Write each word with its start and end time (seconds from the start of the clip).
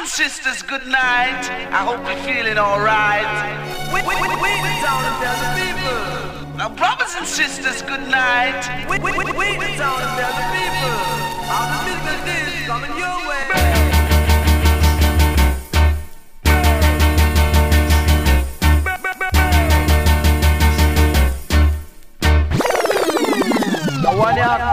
and 0.00 0.08
sisters, 0.08 0.62
good 0.62 0.86
night. 0.86 1.44
I 1.70 1.84
hope 1.84 2.00
you're 2.08 2.16
feeling 2.24 2.56
alright. 2.56 3.26
And 3.92 4.06
tell 5.20 5.36
the 5.44 5.50
people. 5.60 6.56
Now, 6.56 6.70
brothers 6.70 7.14
and 7.18 7.26
sisters, 7.26 7.82
good 7.82 8.08
night. 8.08 8.62
The 8.88 8.96
town 8.96 10.00
and 10.00 10.14
tell 10.16 10.32
the 10.40 10.46
people. 10.56 10.96
All 11.52 11.66
the 11.68 11.76
musical 11.84 12.18
days 12.24 12.64
coming 12.66 12.96
your 12.96 13.18
way. 13.28 13.44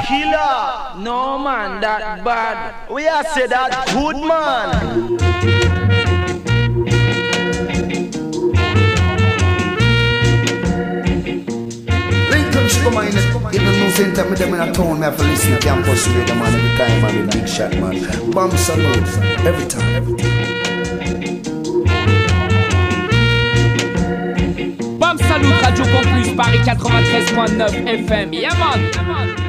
Killer. 0.08 0.87
No 1.08 1.40
man, 1.40 1.80
that 1.80 2.22
bad. 2.22 2.92
We 2.92 3.08
are 3.08 3.24
say 3.24 3.48
that 3.48 3.72
good 3.96 4.18
man. 4.28 5.16
In 13.98 14.30
with 14.30 14.38
them 14.38 14.54
in 14.54 14.60
a 14.60 14.74
town 14.74 15.00
Me 15.00 15.06
have 15.06 15.16
to 15.18 15.24
listen 15.24 15.54
to 15.54 15.60
campus 15.60 16.08
radio 16.10 16.36
man 16.36 16.54
Every 16.54 16.78
time 16.78 17.02
man 17.02 17.30
big 17.30 17.48
shot 17.48 17.72
man 17.80 18.32
Bomb 18.32 18.52
salute 18.52 19.08
Every 19.48 19.66
time 19.66 20.18
Bam 25.00 25.18
Salut 25.18 25.62
Radio 25.64 25.86
Campus 25.86 26.30
Paris 26.36 26.68
93.9 26.68 28.08
FM. 28.08 28.34
Yeah 28.34 28.54
man. 28.60 28.82
Yeah, 28.82 29.47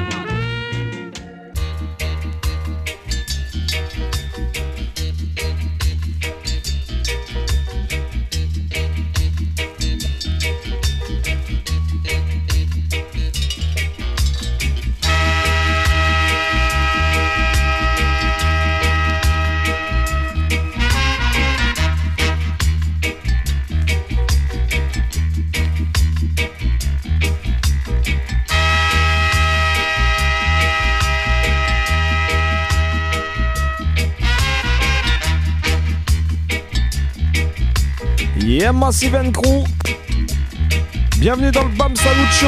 Bienvenue 41.19 41.51
dans 41.51 41.63
le 41.63 41.69
BAM 41.77 41.95
Salut 41.95 42.25
Show. 42.31 42.47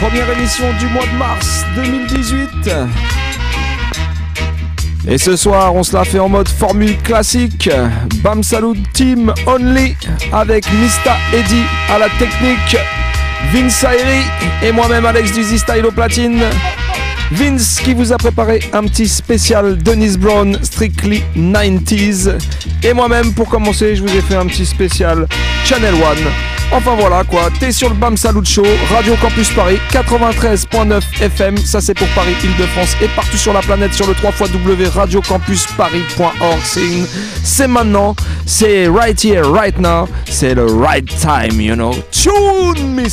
Première 0.00 0.30
émission 0.38 0.66
du 0.78 0.86
mois 0.86 1.04
de 1.04 1.18
mars 1.18 1.64
2018. 1.74 2.48
Et 5.08 5.18
ce 5.18 5.34
soir, 5.34 5.74
on 5.74 5.82
se 5.82 5.96
la 5.96 6.04
fait 6.04 6.20
en 6.20 6.28
mode 6.28 6.48
formule 6.48 6.96
classique. 6.98 7.68
Bam 8.22 8.44
Salut 8.44 8.80
Team 8.92 9.34
Only 9.48 9.96
avec 10.32 10.72
Mista 10.74 11.16
Eddy 11.32 11.64
à 11.90 11.98
la 11.98 12.08
technique, 12.10 12.76
Vince 13.52 13.82
Ayri 13.82 14.22
et 14.62 14.70
moi-même 14.70 15.06
Alex 15.06 15.32
Duzzy 15.32 15.58
Style 15.58 15.88
platine. 15.92 16.40
Vince 17.34 17.80
qui 17.80 17.94
vous 17.94 18.12
a 18.12 18.16
préparé 18.16 18.60
un 18.72 18.84
petit 18.84 19.08
spécial 19.08 19.76
Dennis 19.78 20.16
Brown 20.16 20.56
Strictly 20.62 21.24
90s. 21.36 22.38
Et 22.84 22.92
moi-même, 22.92 23.32
pour 23.32 23.48
commencer, 23.48 23.96
je 23.96 24.02
vous 24.02 24.16
ai 24.16 24.20
fait 24.20 24.36
un 24.36 24.46
petit 24.46 24.64
spécial 24.64 25.26
Channel 25.64 25.94
One. 25.94 26.30
Enfin 26.72 26.94
voilà 26.98 27.24
quoi, 27.24 27.48
t'es 27.58 27.72
sur 27.72 27.88
le 27.88 27.96
BAM 27.96 28.16
Salut 28.16 28.44
Show, 28.44 28.64
Radio 28.90 29.14
Campus 29.20 29.50
Paris, 29.50 29.78
93.9 29.90 31.02
FM, 31.20 31.56
ça 31.58 31.80
c'est 31.80 31.94
pour 31.94 32.08
Paris, 32.08 32.34
Île-de-France 32.42 32.96
et 33.02 33.08
partout 33.14 33.36
sur 33.36 33.52
la 33.52 33.60
planète 33.60 33.92
sur 33.92 34.06
le 34.06 34.14
3 34.14 34.32
radiocampusparis.org. 34.94 37.06
C'est 37.42 37.68
maintenant, 37.68 38.16
c'est 38.46 38.88
right 38.88 39.22
here, 39.22 39.42
right 39.42 39.78
now, 39.78 40.08
c'est 40.26 40.54
le 40.54 40.66
right 40.66 41.06
time, 41.18 41.60
you 41.60 41.74
know. 41.74 41.94
Tune 42.10 42.94
me. 42.94 43.04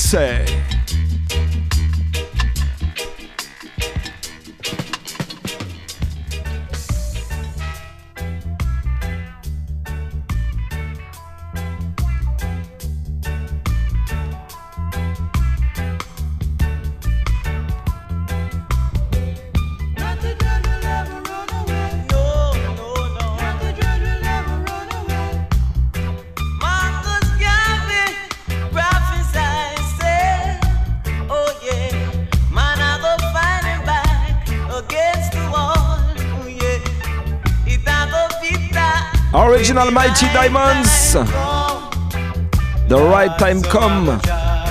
Original 39.62 39.92
Mighty 39.92 40.26
Diamonds. 40.34 41.14
The 41.14 42.98
right 42.98 43.30
time 43.38 43.62
come. 43.62 44.20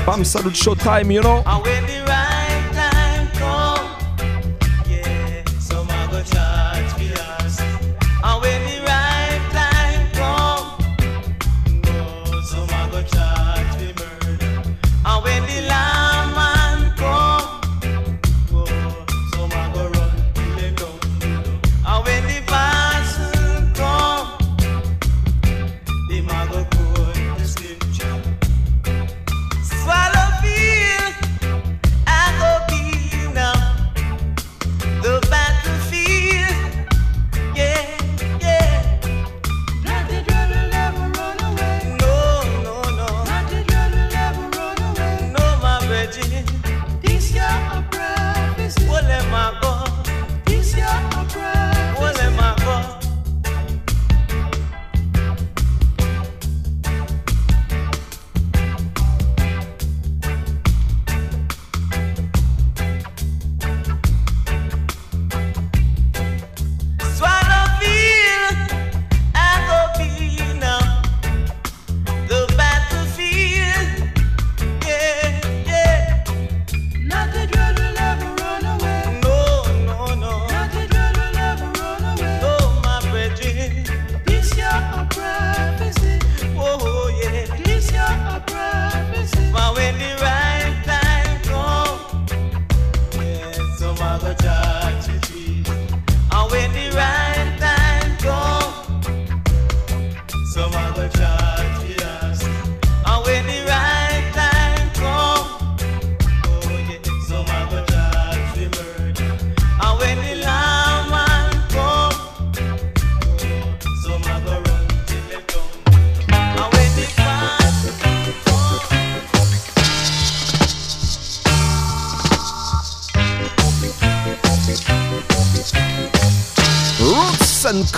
Bam 0.04 0.24
Salut 0.24 0.56
Show 0.56 0.74
time, 0.74 1.12
you 1.12 1.20
know. 1.20 1.44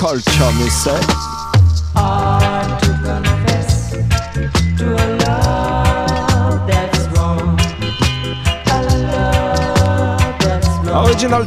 Culture, 0.02 0.52
mais 0.58 0.68
c'est. 0.68 0.90
Hard 1.94 2.80
to 2.80 2.88
confess 3.04 3.94
to 4.76 4.96
a 4.96 5.06
love 5.22 6.66
that's 6.66 7.06
wrong. 7.14 7.56
A 8.66 8.82
love 9.06 10.38
that's 10.40 10.66
wrong. 10.84 11.06
Original 11.06 11.44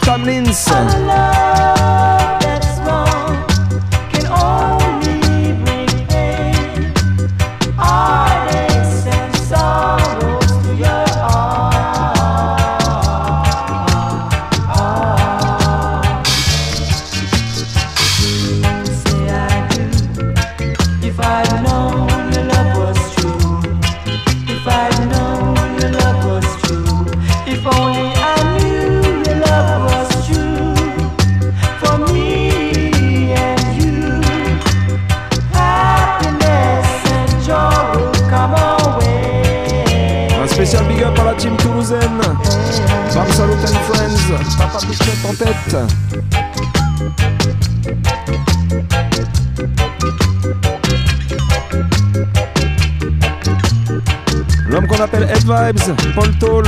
Paul 56.14 56.30
Toll. 56.40 56.64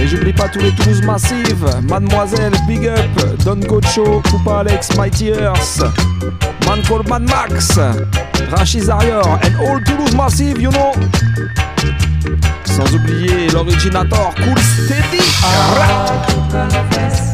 Et 0.00 0.06
j'oublie 0.06 0.32
pas 0.32 0.48
tous 0.48 0.60
les 0.60 0.70
Toulouse 0.72 1.02
Massive, 1.02 1.66
Mademoiselle, 1.88 2.52
Big 2.68 2.86
Up, 2.86 3.44
Don 3.44 3.56
Gocho, 3.56 4.22
Coupa 4.30 4.60
Alex, 4.60 4.94
Mighty 4.96 5.32
Earth, 5.32 5.82
Man 6.66 6.80
called 6.86 7.08
Max, 7.08 7.76
Rachid 8.50 8.84
Zarior, 8.84 9.40
and 9.42 9.56
all 9.60 9.82
Toulouse 9.82 10.14
Massive, 10.14 10.60
you 10.60 10.70
know. 10.70 10.92
Sans 12.64 12.94
oublier 12.94 13.48
l'originator 13.48 14.32
Cool 14.36 14.58
Steady. 14.58 15.18
Hard 15.42 17.25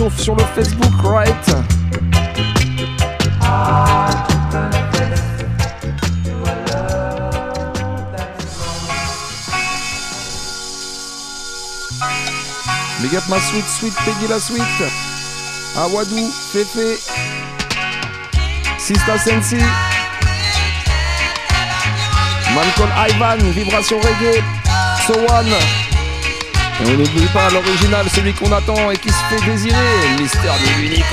chauffent 0.00 0.20
sur 0.20 0.34
le 0.34 0.42
Facebook, 0.54 0.94
right? 1.02 1.28
Big 13.02 13.14
up 13.14 13.28
ma 13.28 13.38
sweet, 13.40 13.64
sweet 13.66 13.94
Peggy 14.06 14.26
la 14.28 14.40
sweet. 14.40 14.62
Awadou, 15.76 16.30
Fefe. 16.50 16.98
Sista 18.78 19.18
Sensi. 19.18 19.56
Man 22.54 22.72
called 22.76 22.90
Ivan, 22.96 23.38
vibration 23.52 24.00
reggae. 24.00 24.42
So 25.06 25.12
One. 25.26 25.89
On 26.86 26.96
n'oublie 26.96 27.28
pas 27.32 27.50
l'original, 27.50 28.06
celui 28.14 28.32
qu'on 28.32 28.50
attend 28.52 28.90
et 28.90 28.96
qui 28.96 29.10
se 29.10 29.24
fait 29.28 29.44
désirer. 29.44 29.76
Mystère 30.18 30.54
de 30.54 30.82
l'unique 30.82 31.04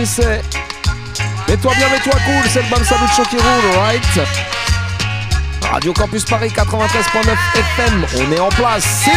finesse, 0.00 0.18
Missé. 0.18 0.40
Mets-toi 1.48 1.72
bien, 1.76 1.88
mets-toi 1.88 2.12
cool, 2.12 2.50
c'est 2.50 2.62
le 2.62 2.68
Bam 2.68 2.84
Salut 2.84 3.08
Show 3.14 3.22
qui 3.24 3.36
roule, 3.36 3.78
right 3.78 4.20
Radio 5.70 5.92
Campus 5.92 6.24
Paris 6.24 6.48
93.9 6.48 7.36
FM, 7.54 8.06
on 8.16 8.32
est 8.32 8.40
en 8.40 8.48
place. 8.48 8.84
Sim 8.84 9.10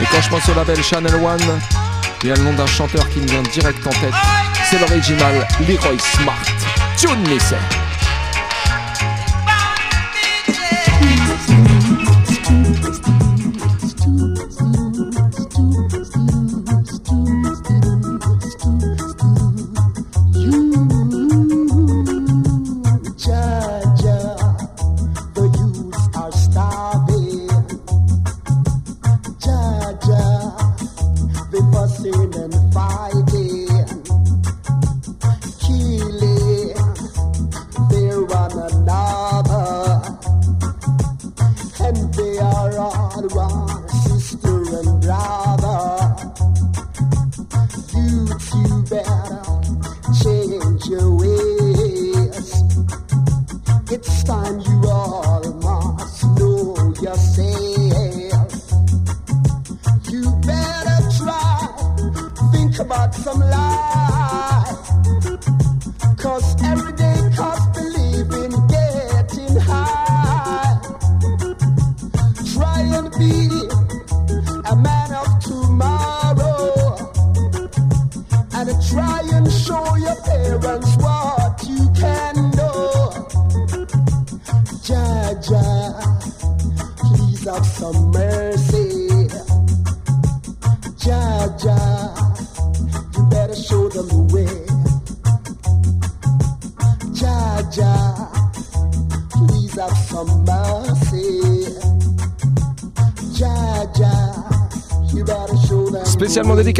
Et 0.00 0.04
quand 0.10 0.20
je 0.20 0.28
pense 0.28 0.48
au 0.48 0.54
label 0.54 0.82
Channel 0.82 1.14
One, 1.14 1.60
il 2.22 2.28
y 2.28 2.32
a 2.32 2.36
le 2.36 2.42
nom 2.42 2.52
d'un 2.54 2.66
chanteur 2.66 3.08
qui 3.10 3.20
me 3.20 3.26
vient 3.26 3.42
direct 3.42 3.86
en 3.86 3.90
tête. 3.90 4.41
C'est 4.72 4.78
l'original 4.78 5.46
Leroy 5.68 5.98
Smart. 5.98 6.46
Tune 6.96 7.28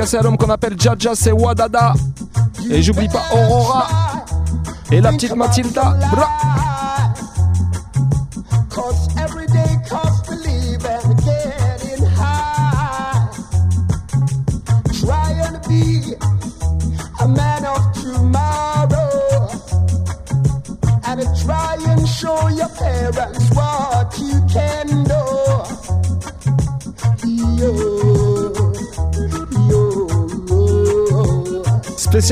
dédicacé 0.02 0.16
à 0.16 0.22
l'homme 0.22 0.36
qu'on 0.36 0.50
appelle 0.50 0.74
Jaja, 0.78 1.14
c'est 1.14 1.32
Wadada. 1.32 1.94
Et 2.70 2.82
j'oublie 2.82 3.08
pas 3.08 3.22
Aurora 3.34 3.86
et 4.90 5.00
la 5.00 5.12
petite 5.12 5.34
Mathilda. 5.34 5.96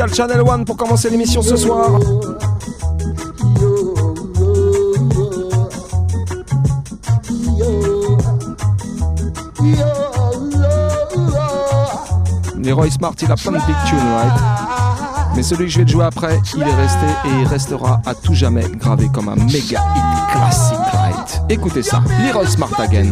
Spécial 0.00 0.28
Channel 0.28 0.48
One 0.48 0.64
pour 0.64 0.78
commencer 0.78 1.10
l'émission 1.10 1.42
ce 1.42 1.56
soir. 1.56 1.90
Leroy 12.56 12.90
Smart, 12.90 13.12
il 13.20 13.30
a 13.30 13.36
plein 13.36 13.52
de 13.52 13.58
big 13.58 13.76
tunes, 13.84 13.98
right? 13.98 14.32
Mais 15.36 15.42
celui 15.42 15.66
que 15.66 15.72
je 15.72 15.78
vais 15.80 15.84
te 15.84 15.90
jouer 15.90 16.04
après, 16.04 16.40
il 16.56 16.62
est 16.62 16.74
resté 16.74 17.06
et 17.26 17.40
il 17.42 17.46
restera 17.46 18.00
à 18.06 18.14
tout 18.14 18.32
jamais 18.32 18.64
gravé 18.70 19.10
comme 19.12 19.28
un 19.28 19.36
méga 19.36 19.82
hit 19.96 20.32
classique, 20.32 20.78
right? 20.94 21.42
Écoutez 21.50 21.82
ça, 21.82 22.02
Leroy 22.24 22.46
Smart 22.46 22.72
again. 22.78 23.10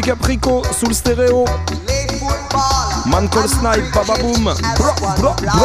Big 0.00 0.10
up 0.10 0.22
Rico 0.22 0.62
sous 0.78 0.86
le 0.86 0.94
stéréo. 0.94 1.44
Man 3.06 3.28
call 3.28 3.48
snipe, 3.48 3.92
baba 3.92 4.14
boom. 4.20 4.44
Bro, 4.76 4.92
bro, 5.18 5.34
bro. 5.40 5.58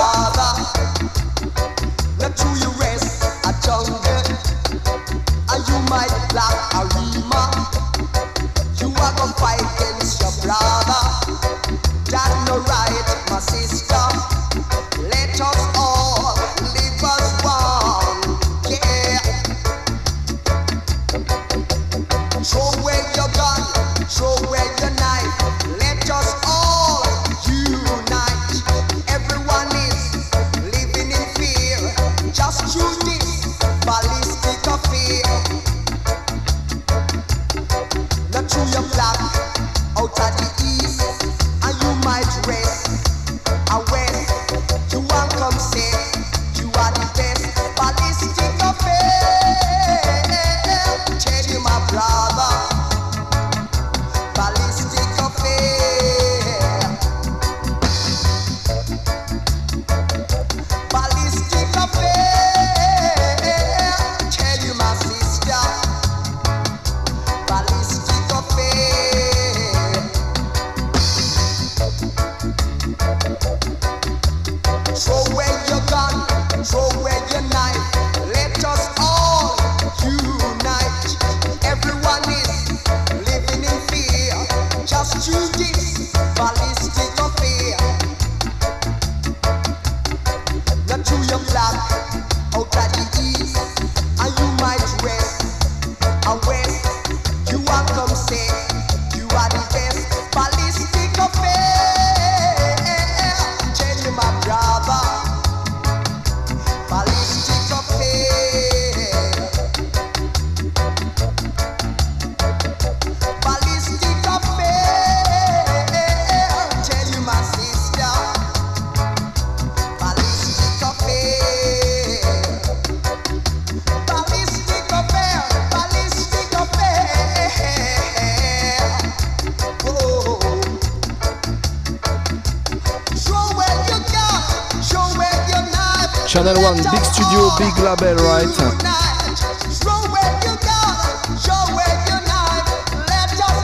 Big 137.57 137.77
label, 137.79 138.15
right? 138.22 138.48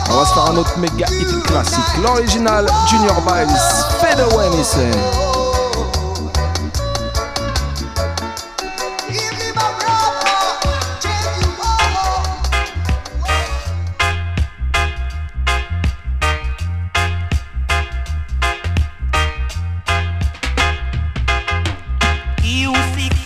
On 0.08 0.16
va 0.16 0.24
se 0.26 0.34
faire 0.34 0.50
un 0.50 0.56
autre 0.56 0.78
méga 0.78 1.06
hit 1.10 1.42
classique. 1.44 1.78
L'original 2.02 2.66
Junior 2.88 3.20
Biles, 3.22 3.84
Fade 4.00 4.20
Away, 4.20 4.50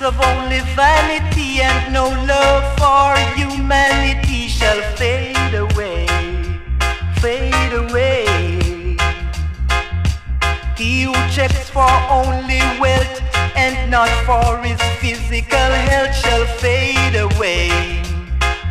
of 0.05 0.21
only 0.21 0.61
vanity 0.77 1.63
and 1.63 1.95
no 1.95 2.09
love 2.29 2.65
for 2.77 3.17
humanity 3.39 4.49
shall 4.49 4.83
fade 4.97 5.55
away, 5.55 6.07
fade 7.23 7.73
away. 7.73 8.27
He 10.77 11.05
who 11.05 11.15
checks 11.31 11.71
for 11.71 11.89
only 12.11 12.61
wealth 12.79 13.23
and 13.57 13.91
not 13.91 14.11
for 14.27 14.59
his 14.63 14.81
physical 15.01 15.71
health 15.89 16.15
shall 16.15 16.45
fade 16.59 17.17
away, 17.17 17.71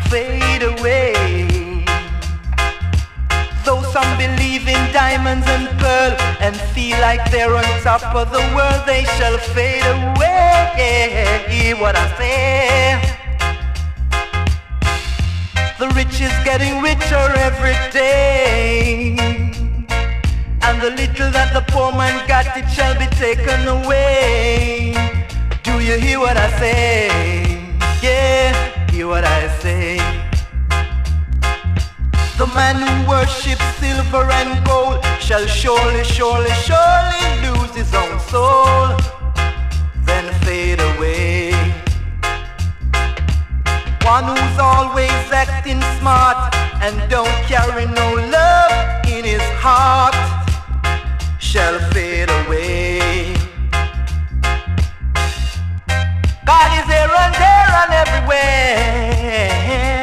fade 0.09 0.61
away. 0.61 1.12
Some 3.93 4.17
believe 4.17 4.67
in 4.67 4.91
diamonds 4.91 5.45
and 5.45 5.69
pearl 5.77 6.17
and 6.41 6.55
feel 6.73 6.99
like 6.99 7.29
they're 7.29 7.55
on 7.55 7.63
top 7.83 8.15
of 8.15 8.31
the 8.31 8.41
world, 8.55 8.81
they 8.87 9.03
shall 9.17 9.37
fade 9.37 9.85
away. 9.85 11.45
Hear 11.47 11.75
what 11.77 11.95
I 11.95 12.07
say. 12.17 12.99
The 15.77 15.89
rich 15.89 16.19
is 16.21 16.33
getting 16.43 16.81
richer 16.81 17.25
every 17.37 17.77
day. 17.91 19.15
And 20.63 20.81
the 20.81 20.89
little 20.89 21.29
that 21.29 21.53
the 21.53 21.61
poor 21.71 21.91
man 21.91 22.27
got, 22.27 22.47
it 22.57 22.67
shall 22.71 22.97
be 22.97 23.05
taken 23.17 23.67
away. 23.67 24.95
Do 25.61 25.79
you 25.79 25.99
hear 25.99 26.17
what 26.17 26.35
I 26.35 26.49
say? 26.57 27.09
Yeah, 28.01 28.89
hear 28.89 29.05
what 29.07 29.23
I 29.23 29.47
say. 29.59 30.12
The 32.35 32.47
man 32.47 32.81
who 32.81 33.09
worships 33.09 33.63
silver 33.77 34.29
and 34.31 34.65
gold 34.65 35.05
shall 35.19 35.45
surely, 35.45 36.03
surely, 36.03 36.49
surely 36.65 37.21
lose 37.45 37.75
his 37.75 37.93
own 37.93 38.19
soul, 38.21 38.97
then 40.03 40.33
fade 40.41 40.79
away. 40.79 41.51
One 44.01 44.25
who's 44.25 44.59
always 44.59 45.11
acting 45.31 45.81
smart 45.99 46.55
and 46.81 47.07
don't 47.07 47.37
carry 47.45 47.85
no 47.85 48.15
love 48.15 49.05
in 49.05 49.23
his 49.23 49.43
heart 49.61 50.15
shall 51.39 51.79
fade 51.91 52.29
away. 52.29 53.35
God 56.45 56.69
is 56.79 56.85
there 56.87 57.13
and 57.23 57.35
there 57.35 57.71
and 57.81 57.93
everywhere. 58.03 60.02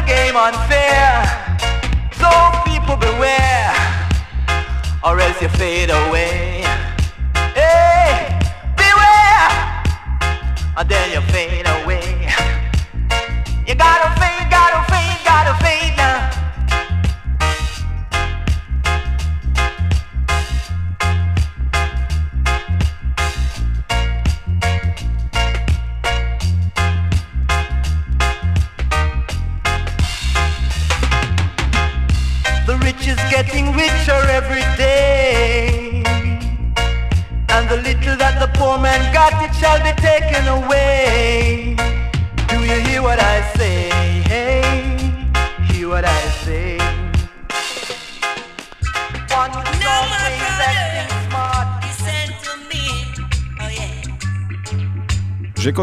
The 0.00 0.06
game 0.06 0.36
unfair. 0.36 1.24
So 2.20 2.30
people 2.64 2.96
beware, 2.96 3.74
or 5.02 5.18
else 5.18 5.40
you 5.42 5.48
fade 5.48 5.90
away. 5.90 6.62
Hey, 7.54 8.38
beware, 8.76 9.50
and 10.76 10.88
then 10.88 11.06
you 11.14 11.20
fade 11.32 11.66
away. 11.66 12.28
You 13.66 13.74
gotta 13.74 14.08
gotta 14.08 14.17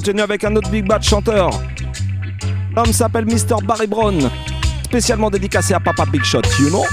Avec 0.07 0.43
un 0.43 0.55
autre 0.55 0.69
big 0.69 0.85
bad 0.85 1.01
chanteur. 1.01 1.49
L'homme 2.75 2.93
s'appelle 2.93 3.25
Mr. 3.25 3.55
Barry 3.63 3.87
Brown, 3.87 4.29
spécialement 4.83 5.31
dédicacé 5.31 5.73
à 5.73 5.79
Papa 5.79 6.05
Big 6.05 6.23
Shot, 6.23 6.41
you 6.59 6.69
know? 6.69 6.85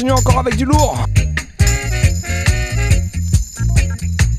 continue 0.00 0.12
encore 0.12 0.38
avec 0.38 0.56
du 0.56 0.64
lourd. 0.64 1.04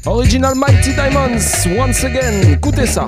Original 0.07 0.55
Mighty 0.55 0.93
Diamonds, 0.93 1.67
once 1.77 2.03
again, 2.03 2.51
écoutez 2.51 2.87
ça. 2.87 3.05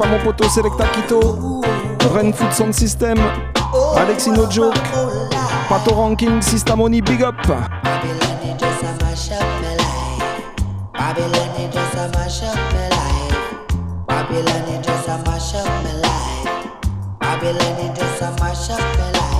pas 0.00 0.08
mon 0.08 0.18
poteau, 0.18 0.48
c'est 0.48 0.62
Kito. 0.92 1.60
Ren 2.14 2.32
Food 2.32 2.52
Sound 2.52 2.72
System. 2.72 3.18
Alexis 3.96 4.30
No 4.30 4.50
Joke. 4.50 4.74
Pato 5.68 5.94
Ranking, 5.94 6.40
Systamoni 6.40 7.02
Big 7.02 7.22
Up. 7.22 7.36
Babylon 7.46 8.40
is 8.42 8.58
just 8.58 8.82
a 8.82 9.04
mash 9.04 9.30
up 9.30 9.44
my 9.60 9.76
life. 9.76 10.54
Babylon 10.94 11.50
is 11.58 11.74
just 11.74 11.96
a 11.96 12.08
mash 12.16 12.42
up 12.42 12.56
my 12.72 12.88
life. 12.88 14.06
Babylon 14.06 14.68
is 14.68 14.86
just 14.86 15.00
just 17.98 18.22
a 18.22 18.30
mash 18.42 18.70
up 18.70 18.80
my 18.98 19.10
life. 19.12 19.39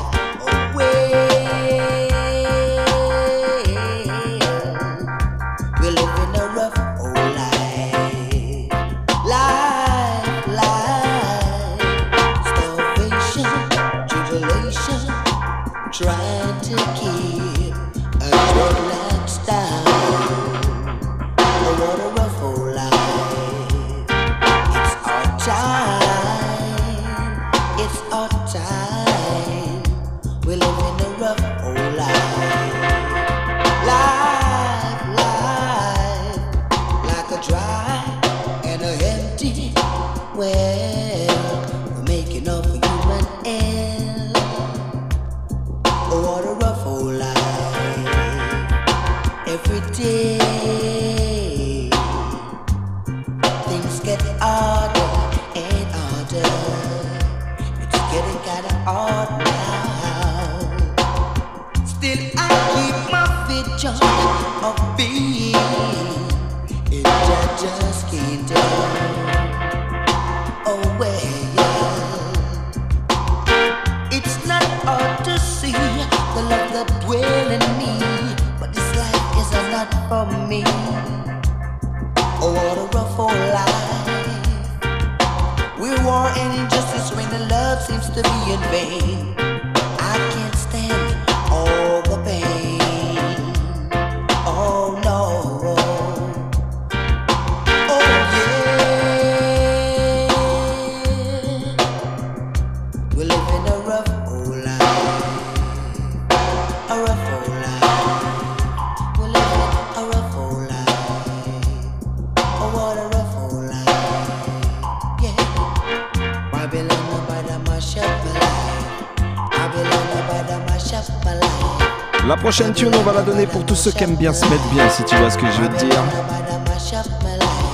tune, 122.80 122.94
on 122.98 123.02
va 123.02 123.12
la 123.12 123.22
donner 123.22 123.46
pour 123.46 123.64
tous 123.66 123.74
ceux 123.74 123.90
qui 123.90 124.04
aiment 124.04 124.16
bien 124.16 124.32
se 124.32 124.44
mettre 124.46 124.66
bien, 124.72 124.88
si 124.88 125.04
tu 125.04 125.14
vois 125.16 125.28
ce 125.28 125.36
que 125.36 125.46
je 125.46 125.60
veux 125.60 125.68
te 125.68 125.84
dire. 125.84 126.02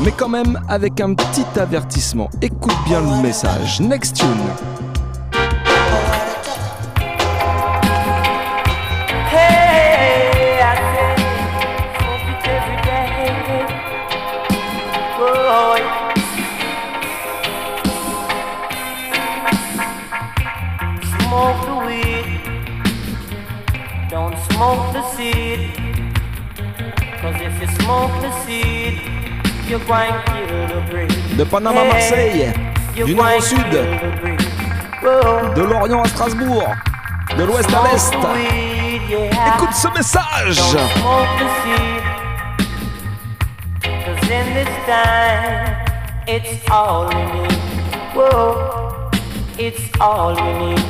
Mais 0.03 0.11
quand 0.11 0.29
même, 0.29 0.61
avec 0.69 1.01
un 1.01 1.15
petit 1.15 1.47
avertissement, 1.61 2.29
écoute 2.43 2.77
bien 2.87 3.01
le 3.01 3.23
message. 3.23 3.81
Next 3.81 4.17
tune. 4.17 4.76
De 31.37 31.45
Panama 31.45 31.83
à 31.83 31.85
Marseille, 31.85 32.51
du 32.95 33.15
nord 33.15 33.37
au 33.37 33.41
sud, 33.43 33.59
de 35.55 35.63
l'Orient 35.63 36.03
à 36.03 36.09
Strasbourg, 36.09 36.75
de 37.37 37.45
l'Ouest 37.45 37.69
à 37.75 37.83
l'Est. 37.93 38.15
Écoute 38.15 39.75
ce 39.75 39.89
message. 39.89 40.57
Don't 40.57 40.89
smoke 40.97 41.29
the 41.39 41.47
seed. 41.63 42.03
Cause 43.83 44.31
in 44.31 44.47
this 44.55 44.73
time, 44.87 45.77
it's 46.27 46.71
all 46.71 47.09
we 47.09 47.17
need. 47.17 47.59
Whoa, 48.15 49.11
it's 49.59 49.91
all 50.01 50.35
we 50.35 50.53
need. 50.71 50.85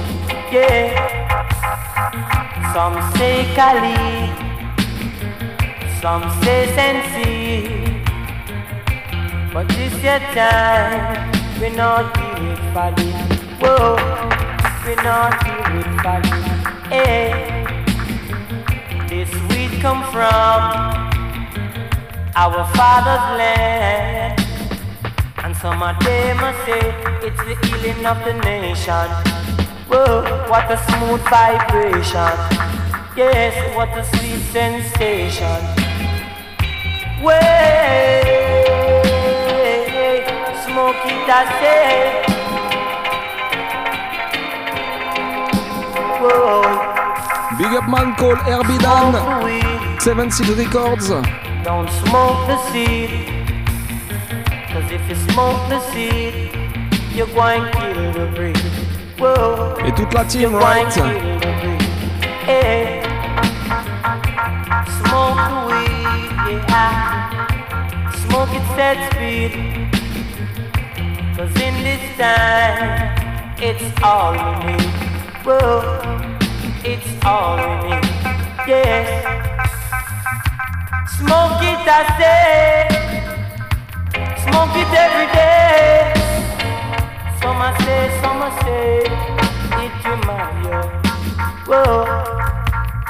Yeah. 0.52 0.94
Some 2.72 2.96
say 3.18 3.46
Kali, 3.56 4.30
some 6.00 6.24
say 6.42 6.61
Sensi. 6.76 7.85
But 9.52 9.66
this 9.68 9.94
your 10.04 10.20
time, 10.37 11.33
we 11.62 11.70
not 11.70 12.12
deal 12.12 12.44
with 12.44 12.61
folly. 12.75 13.11
Whoa, 13.57 13.96
we 14.85 14.94
not 14.96 15.33
deal 15.40 15.64
with 15.72 15.92
folly. 16.05 16.42
Hey. 16.92 17.33
Eh. 17.33 17.66
This 19.09 19.33
weed 19.49 19.81
come 19.81 20.03
from 20.12 20.61
our 22.37 22.62
father's 22.77 23.27
land. 23.40 24.38
And 25.42 25.57
some 25.57 25.83
of 25.83 25.99
them 26.05 26.38
say 26.66 26.85
it's 27.27 27.40
the 27.49 27.57
healing 27.64 28.05
of 28.05 28.22
the 28.27 28.35
nation. 28.44 29.09
Whoa, 29.88 30.20
what 30.51 30.70
a 30.70 30.77
smooth 30.87 31.22
vibration. 31.33 32.37
Yes, 33.16 33.55
what 33.75 33.88
a 33.96 34.05
sweet 34.05 34.42
sensation. 34.53 35.61
Way, 37.25 38.45
Whoa, 40.76 40.92
Big 47.56 47.72
up 47.72 47.88
man 47.88 48.14
call 48.16 48.36
Herbie 48.36 48.76
Dan. 48.76 50.00
Seven 50.00 50.30
Seed 50.30 50.48
Records. 50.48 51.08
Don't 51.64 51.88
smoke 52.04 52.46
the 52.46 52.58
seed. 52.70 53.08
Cause 54.68 54.90
if 54.92 55.08
you 55.08 55.16
smoke 55.32 55.66
the 55.70 55.80
seed, 55.92 56.50
you're 57.14 57.26
going 57.28 57.62
to 57.62 57.70
kill 57.72 58.12
the 58.12 58.26
breed. 58.34 58.58
Whoa. 59.18 59.76
Et 59.82 59.92
toute 59.96 60.12
la 60.12 60.24
team, 60.24 60.42
You're 60.42 60.60
going 60.60 60.62
right? 60.62 60.92
to 60.92 61.00
kill 61.00 61.40
the 61.40 61.52
breed. 61.62 61.82
Hey. 62.44 63.00
Smoke 65.00 65.40
the 65.48 65.58
weed, 65.68 66.30
yeah. 66.68 68.10
Smoke 68.28 68.50
it 68.52 68.66
set 68.76 69.12
speed. 69.14 69.75
Cause 71.37 71.61
in 71.61 71.75
this 71.85 72.16
time, 72.16 73.12
it's 73.59 73.85
all 74.03 74.33
we 74.33 74.72
need. 74.72 74.88
Whoa. 75.44 76.01
It's 76.83 77.09
all 77.27 77.59
we 77.59 77.90
need. 77.90 78.05
Yes. 78.66 79.07
Smoke 81.18 81.61
it, 81.61 81.85
I 81.85 82.03
say. 82.16 82.88
Smoke 84.49 84.77
it 84.81 84.92
every 85.05 85.29
day. 85.37 86.16
Some 87.42 87.61
I 87.61 87.70
say, 87.85 88.03
some 88.22 88.40
I 88.40 88.51
say. 88.64 89.05
It 89.85 89.94
you 90.07 90.16
Mario. 90.25 90.79
Whoa. 91.68 91.96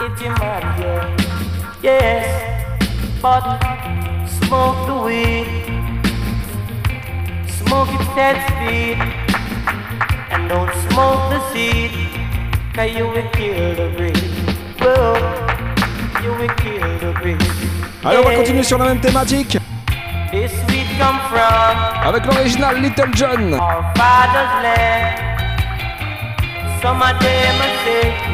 It 0.04 0.20
you 0.20 0.32
Mario. 0.42 0.94
Yes. 1.80 2.26
But 3.22 3.44
smoke 4.26 4.80
the 4.88 4.96
weed. 5.04 5.45
Smoke 7.76 8.00
it 8.00 8.06
set 8.16 8.36
speed. 8.48 8.96
And 10.32 10.48
don't 10.48 10.72
smoke 10.88 11.28
the 11.28 11.40
seed. 11.52 11.90
Cause 12.72 12.90
you 12.96 13.04
will 13.06 13.28
kill 13.36 13.74
the 13.76 13.92
breed. 13.94 14.16
Whoa. 14.80 15.12
You 16.24 16.32
will 16.40 16.54
kill 16.56 16.88
the 17.04 17.12
breed. 17.20 17.42
Allez, 18.02 18.16
on 18.18 18.22
va 18.30 18.34
continuer 18.34 18.62
sur 18.62 18.78
la 18.78 18.86
même 18.86 19.00
thématique 19.00 19.58
This 20.30 20.52
sweet 20.66 20.86
come 20.98 21.18
from 21.28 21.76
avec 22.06 22.24
l'original 22.24 22.80
Little 22.80 23.10
John. 23.14 23.58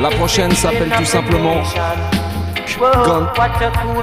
La 0.00 0.10
prochaine 0.10 0.52
s'appelle 0.52 0.90
tout 0.96 1.04
simplement 1.04 1.62
Gan- 2.80 3.26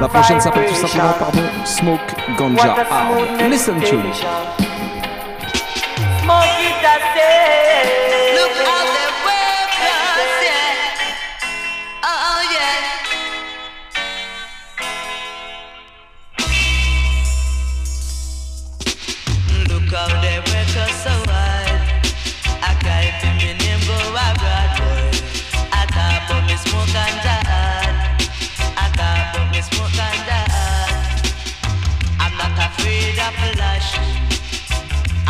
La 0.02 0.08
prochaine 0.10 0.42
s'appelle 0.42 0.66
tout 0.68 0.76
simplement, 0.76 1.14
pardon, 1.18 1.42
Smoke 1.64 2.00
Ganja 2.38 2.68
What 2.68 2.80
a 2.80 2.86
smooth 2.86 3.40
Hard. 3.40 3.50
Listen 3.50 3.80
to 3.80 3.96
it. 4.00 4.69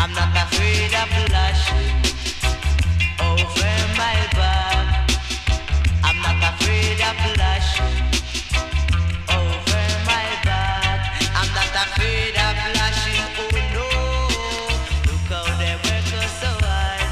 I'm 0.02 0.14
not 0.14 0.34
afraid 0.34 0.94
of 0.94 1.08
flashing. 1.28 1.59
My 4.00 4.16
back. 4.38 4.86
I'm 6.06 6.16
not 6.24 6.40
afraid 6.50 7.00
of 7.08 7.16
flashing 7.24 7.96
over 9.36 9.84
my 10.08 10.28
back. 10.48 11.00
I'm 11.38 11.50
not 11.58 11.74
afraid 11.84 12.34
of 12.46 12.54
flashing. 12.64 13.26
Oh 13.40 13.56
no, 13.76 13.88
look 15.06 15.28
how 15.28 15.46
they 15.60 15.74
work 15.84 16.08
so 16.42 16.50
hard. 16.64 17.02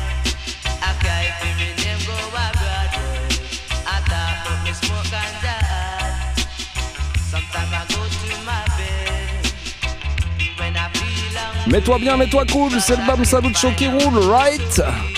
I 0.88 0.90
can't 1.05 1.37
me 1.61 1.68
name 1.81 2.01
go 2.09 2.16
abroad. 2.44 2.90
I 3.92 3.96
talk 4.11 4.37
about 4.40 4.61
me 4.64 4.72
smoke 4.81 5.12
and 5.22 5.37
dad. 5.44 6.12
Sometimes 7.33 7.72
I 7.81 7.85
go 7.92 8.01
to 8.20 8.31
my 8.48 8.64
bed 8.79 9.44
when 10.59 10.72
I 10.85 10.88
feel 10.96 11.37
I'm 11.37 11.70
Mets-toi 11.70 11.98
bien, 11.98 12.16
mets-toi 12.16 12.44
cool, 12.51 12.72
c'est 12.81 12.96
le 12.96 13.07
Bam 13.07 13.24
Salut 13.27 13.53
qui 13.77 13.88
roule, 13.88 14.18
right? 14.31 15.18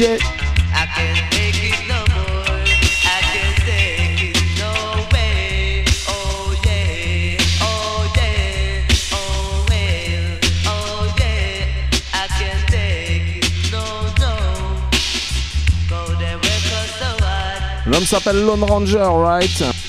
Un 0.00 0.06
bad 0.06 0.18
DJ. 0.18 0.18
I 0.72 0.86
can't 0.94 1.30
take 1.30 1.64
it 1.64 1.88
no 1.88 2.00
more. 2.14 2.64
I 3.04 3.20
can't 3.32 3.56
take 3.66 4.22
it 4.22 4.38
no 4.58 4.72
way. 5.12 5.84
Oh 6.08 6.54
yeah, 6.64 7.36
oh 7.60 8.12
yeah, 8.16 8.86
oh 9.12 9.66
well, 9.68 10.38
oh 10.66 11.14
yeah. 11.18 11.66
I 12.14 12.26
can't 12.38 12.66
take 12.68 13.44
it 13.44 13.72
no 13.72 13.84
no. 14.18 14.34
Go 15.88 16.14
there 16.18 16.38
where 16.38 16.60
cause 16.70 16.92
so 16.98 17.24
hard. 17.24 17.86
L'homme 17.86 18.06
s'appelle 18.06 18.44
Lone 18.44 18.64
Ranger, 18.64 18.98
right? 18.98 19.79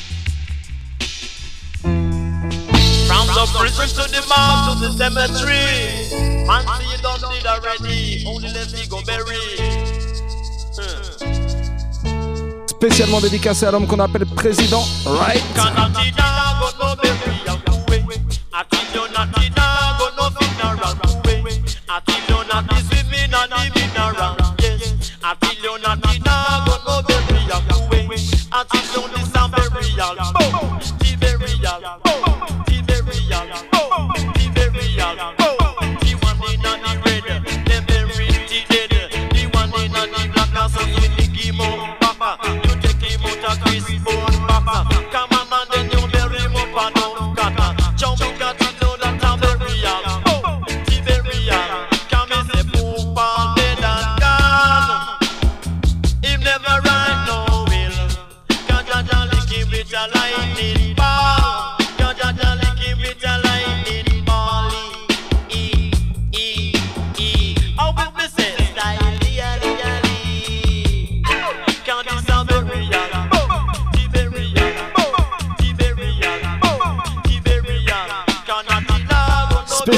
Dédicacé 13.21 13.65
à 13.65 13.71
l'homme 13.71 13.87
qu'on 13.87 13.99
appelle 13.99 14.25
président, 14.25 14.83
right? 15.05 15.43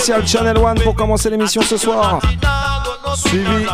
Spécial 0.03 0.27
Channel 0.27 0.57
One 0.57 0.81
pour 0.81 0.95
commencer 0.95 1.29
l'émission 1.29 1.61
ce 1.61 1.77
soir. 1.77 2.19
Suivi 3.15 3.65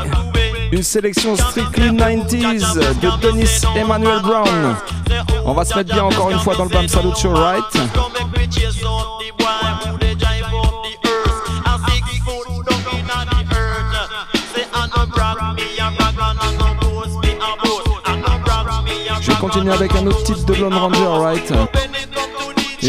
une 0.72 0.84
sélection 0.84 1.36
strictly 1.36 1.90
90s 1.90 3.00
de 3.00 3.20
Dennis 3.20 3.62
Emmanuel 3.76 4.22
Brown. 4.22 4.76
On 5.44 5.54
va 5.54 5.66
se 5.66 5.76
mettre 5.76 5.92
bien 5.92 6.04
encore 6.04 6.30
une 6.30 6.38
fois 6.38 6.54
dans 6.56 6.66
le 6.66 6.70
Bam 6.70 6.88
Salut 6.88 7.16
Show, 7.20 7.34
right? 7.34 7.64
Je 19.20 19.32
vais 19.32 19.38
continuer 19.40 19.74
avec 19.74 19.96
un 19.96 20.06
autre 20.06 20.22
titre 20.22 20.46
de 20.46 20.54
Lone 20.54 20.76
Ranger, 20.76 21.24
right? 21.24 21.89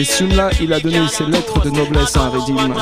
Et 0.01 0.05
celui-là, 0.05 0.49
il 0.63 0.73
a 0.73 0.81
donné 0.81 1.07
ses 1.09 1.27
lettres 1.27 1.61
de 1.61 1.69
noblesse 1.69 2.17
à 2.17 2.21
un 2.21 2.31
régime. 2.31 2.75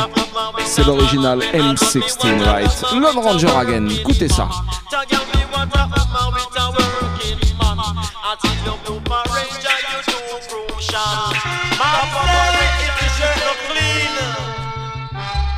C'est 0.65 0.85
l'original 0.85 1.41
M16, 1.53 2.45
right? 2.45 2.71
Lone 2.93 3.19
Ranger 3.19 3.49
again, 3.57 3.89
écoutez 3.89 4.29
ça. 4.29 4.49
Tell 4.89 5.01
you 5.11 5.19
me 5.35 5.43
what 5.51 5.67
a 5.75 5.89
woman 5.89 6.31
with 6.33 6.55
a 6.55 6.71
working 6.71 7.41
man. 7.59 7.77
I 8.23 8.37
tell 8.41 8.55
you 8.65 8.79
Papa 9.03 9.31
Ranger 9.35 9.79
you 9.91 9.99
too 10.07 10.23
crucial. 10.47 11.35
My 11.75 12.07
Papa 12.15 12.55
if 12.87 13.03
your 13.03 13.11
shirt 13.19 13.37
no 13.43 13.53
clean 13.67 14.15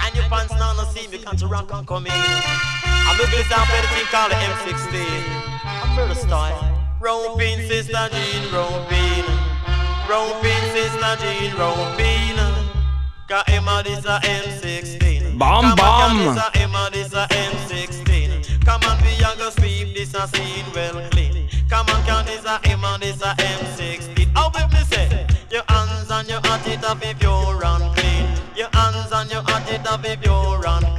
and 0.01 0.17
your 0.17 0.25
pants 0.31 0.55
now 0.55 0.73
no 0.73 0.85
see 0.95 1.09
me 1.09 1.19
can't 1.19 1.43
rock 1.43 1.71
and 1.75 1.87
come 1.87 2.07
in. 2.07 2.13
I'm 2.15 3.21
a 3.21 3.27
bit 3.29 3.47
down 3.51 3.67
for 3.67 3.83
the 3.83 3.89
thing 3.93 4.07
called 4.09 4.33
the 4.33 4.37
M16. 4.37 4.97
I'm 5.67 5.95
for 5.95 6.09
the 6.09 6.15
style. 6.15 6.73
Round 7.01 7.39
pin, 7.39 7.69
sister 7.69 8.09
Jean, 8.13 8.51
round 8.51 8.89
pin, 10.43 10.63
sister 10.75 11.17
Jean, 11.21 11.57
round 11.57 11.97
pin. 11.97 12.37
Cause 13.29 13.45
Emma 13.47 13.83
this 13.85 14.05
a 14.05 14.19
M16. 14.27 15.39
Bam, 15.39 15.63
Come 15.63 15.65
on, 15.71 15.77
bam. 15.77 16.35
This 16.35 16.45
Emma 16.55 16.91
this 16.93 17.13
a 17.13 17.27
M16. 17.29 18.65
Come 18.65 18.83
on, 18.91 19.01
we 19.03 19.13
a 19.23 19.37
go 19.39 19.51
sweep 19.51 19.95
this 19.95 20.15
a 20.15 20.27
scene 20.27 20.67
well 20.75 21.09
clean. 21.11 21.49
Come 21.69 21.87
on, 21.91 22.05
can 22.05 22.27
this 22.27 22.45
a 22.45 22.59
Emma 22.65 22.99
this 23.01 23.23
a 23.23 23.35
M16. 23.39 24.35
How 24.35 24.51
will 24.53 24.69
me 24.69 24.83
say? 24.91 25.27
Your 25.49 25.63
hands 25.69 26.11
and 26.11 26.29
your 26.29 26.41
heart 26.43 26.67
it 26.67 26.83
up 26.85 26.99
if 27.03 27.23
you're 27.23 27.65
and 27.65 27.97
clean. 27.97 28.27
Your 28.57 28.69
hands 28.73 29.13
and 29.13 29.31
your 29.31 29.43
heart 29.43 29.71
it 29.71 29.87
up 29.87 30.05
if 30.05 30.25
you're 30.25 30.67
and 30.67 30.90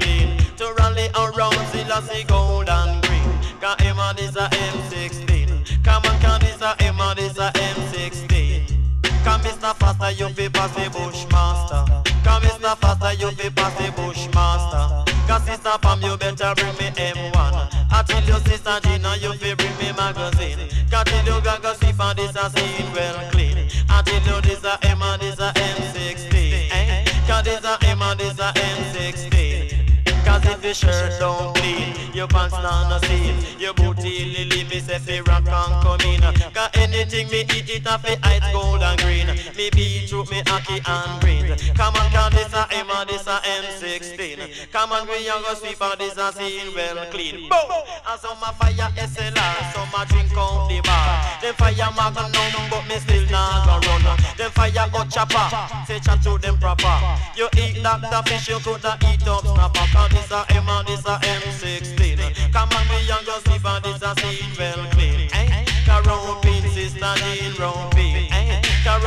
You 10.17 10.27
fi 10.29 10.49
pass 10.49 10.71
the 10.75 10.89
Bushmaster. 10.89 11.85
Come 12.23 12.43
Mr. 12.43 12.77
Faster, 12.77 13.13
you 13.13 13.31
fi 13.31 13.49
pass 13.49 13.73
the 13.77 13.91
Bushmaster. 13.93 15.11
Cause 15.27 15.45
sister 15.45 15.77
Pam, 15.81 16.01
you 16.01 16.17
better 16.17 16.53
bring 16.55 16.75
me 16.75 16.91
M1. 16.99 17.69
I 17.91 18.03
tell 18.03 18.23
you 18.23 18.39
sister 18.45 18.79
Gina, 18.83 19.15
you 19.21 19.33
fi 19.33 19.55
bring 19.55 19.77
me 19.77 19.93
magazine. 19.93 20.59
Cause 20.91 21.05
tell 21.05 21.25
you 21.25 21.41
gaga 21.41 21.75
see 21.75 21.93
for 21.93 22.13
this 22.13 22.35
a 22.35 22.49
scene 22.51 22.91
well 22.93 23.31
clean. 23.31 23.69
I 23.89 24.01
tell 24.01 24.35
you 24.35 24.41
this 24.41 24.63
a 24.65 24.77
M 24.83 25.01
and 25.01 25.21
this 25.21 25.39
a 25.39 25.53
M16. 25.55 26.69
Eh? 26.71 27.05
Cause 27.27 27.43
this 27.45 27.63
a 27.63 27.77
M 27.87 28.01
and 28.01 28.19
this 28.19 28.37
a 28.39 28.51
M16. 28.51 30.25
Cause 30.25 30.45
if 30.45 30.63
your 30.63 30.73
shirt 30.73 31.19
don't 31.19 31.55
clean, 31.55 31.95
your 32.13 32.27
pants 32.27 32.53
not 32.53 32.89
no 32.89 33.07
seam, 33.07 33.35
your 33.57 33.73
booty 33.73 34.35
lily 34.35 34.60
say 34.99 35.21
fi 35.21 35.31
rock 35.31 35.47
and 35.47 35.83
come 35.83 36.01
in. 36.01 36.21
Cause 36.53 36.69
anything 36.75 37.29
me 37.29 37.41
eat 37.55 37.69
it 37.69 37.85
a 37.85 37.97
fi 37.97 38.17
ice 38.23 38.51
gold 38.51 38.81
and 38.81 38.99
green. 38.99 39.27
Me 39.55 39.69
beetroot, 39.71 40.29
me 40.29 40.43
hockey 40.45 40.81
and 40.85 41.21
greens. 41.21 41.71
Come 41.71 41.95
on, 41.95 42.11
cause 42.11 42.31
this 42.33 42.53
a 42.53 42.67
M 42.71 42.89
and 42.89 43.09
this 43.09 43.27
a 43.27 43.39
M16. 43.39 44.71
Come 44.71 44.91
on, 44.91 45.07
we 45.07 45.27
a 45.27 45.35
go 45.39 45.53
sweep 45.53 45.81
and 45.81 45.99
this 45.99 46.17
a 46.17 46.31
scene 46.33 46.73
well 46.75 47.05
clean. 47.11 47.47
Boom! 47.47 47.71
And 48.07 48.19
some 48.19 48.37
a 48.43 48.51
fire 48.53 48.91
SLR, 48.99 49.73
some 49.73 49.95
a 49.95 50.05
drink 50.07 50.35
out 50.35 50.67
the 50.67 50.81
bar. 50.83 51.39
Them 51.41 51.55
fire 51.55 51.91
magnum, 51.95 52.69
but 52.69 52.83
me 52.87 52.95
still 52.99 53.25
not 53.31 53.65
go 53.65 53.87
run. 53.87 54.17
Them 54.37 54.51
fire 54.51 54.89
go 54.91 55.05
chopper, 55.07 55.47
say 55.87 55.99
chat 55.99 56.21
to 56.23 56.37
them 56.37 56.57
proper. 56.57 56.99
You 57.35 57.47
eat 57.57 57.81
Dr. 57.81 58.21
Fish, 58.29 58.49
you 58.49 58.59
coulda 58.59 58.97
eat 59.07 59.27
up 59.27 59.45
snapper. 59.45 59.87
Cause 59.93 60.11
this 60.11 60.31
a 60.31 60.45
M 60.51 60.67
and 60.67 60.87
this 60.87 61.05
a 61.05 61.15
M16. 61.23 62.51
Come 62.51 62.69
on, 62.69 62.85
we 62.89 63.07
young 63.07 63.23
go 63.25 63.39
sleep 63.39 63.65
and 63.65 63.83
this 63.83 64.01
a 64.01 64.11
scene 64.19 64.51
well 64.57 64.80
clean. 64.91 65.29
Eh? 65.33 65.65
Cause 65.85 66.05
sister 66.73 67.13
Jean, 67.17 67.53
round 67.61 67.91
pin. 67.91 68.31
Eh? 68.31 68.61
Cause 68.83 69.03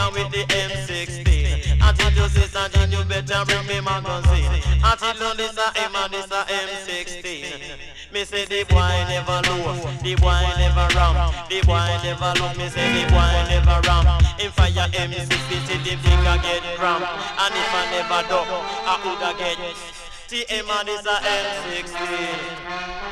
now 0.00 0.10
with 0.10 0.32
the 0.32 0.44
M16. 0.48 1.76
Until 1.82 2.10
you 2.12 2.28
sister 2.28 2.66
Jean, 2.72 2.90
you 2.90 3.04
better 3.04 3.44
bring 3.44 3.66
me 3.66 3.80
magazine. 3.80 4.62
Until 4.82 5.14
you 5.20 5.36
this 5.36 5.58
a 5.58 5.68
M 5.84 5.94
and 5.94 6.12
this 6.12 6.30
a 6.30 6.40
M16. 6.48 7.90
Me 8.12 8.24
say 8.24 8.44
the 8.46 8.64
boy 8.64 9.04
never 9.08 9.40
low, 9.46 9.76
the 10.02 10.14
boy 10.16 10.42
never 10.58 10.88
ram, 10.96 11.32
the 11.48 11.60
boy 11.66 11.86
never 12.02 12.32
look. 12.40 12.56
Me 12.56 12.68
say 12.68 12.88
the 12.96 13.04
boy 13.12 13.30
never 13.52 13.80
ram. 13.86 14.06
In 14.40 14.50
fire 14.50 14.88
M60 14.90 15.52
till 15.68 15.80
the 15.84 15.94
finger 16.02 16.36
get 16.42 16.64
cramp, 16.78 17.04
and 17.04 17.54
if 17.54 17.74
I 17.74 17.82
never 17.92 18.28
duck, 18.28 18.48
I 18.48 18.94
woulda 19.04 19.38
get. 19.38 19.99
TM 20.30 20.46
and 20.62 20.88
is 20.88 21.04
a 21.04 21.16
M16. 21.26 21.90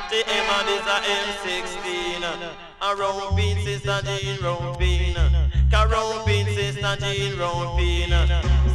TM 0.07 0.51
and 0.55 0.69
is 0.71 0.87
a 0.87 1.03
M16. 1.19 2.23
A 2.81 2.95
round 2.95 3.37
bean 3.37 3.59
sister 3.59 4.01
Jean 4.05 4.41
round 4.41 4.79
bean. 4.79 5.17
Cause 5.69 5.91
round 5.91 6.25
bean 6.27 6.47
sister 6.47 6.95
Jean 7.01 7.37
round 7.37 7.77
bean. 7.77 8.11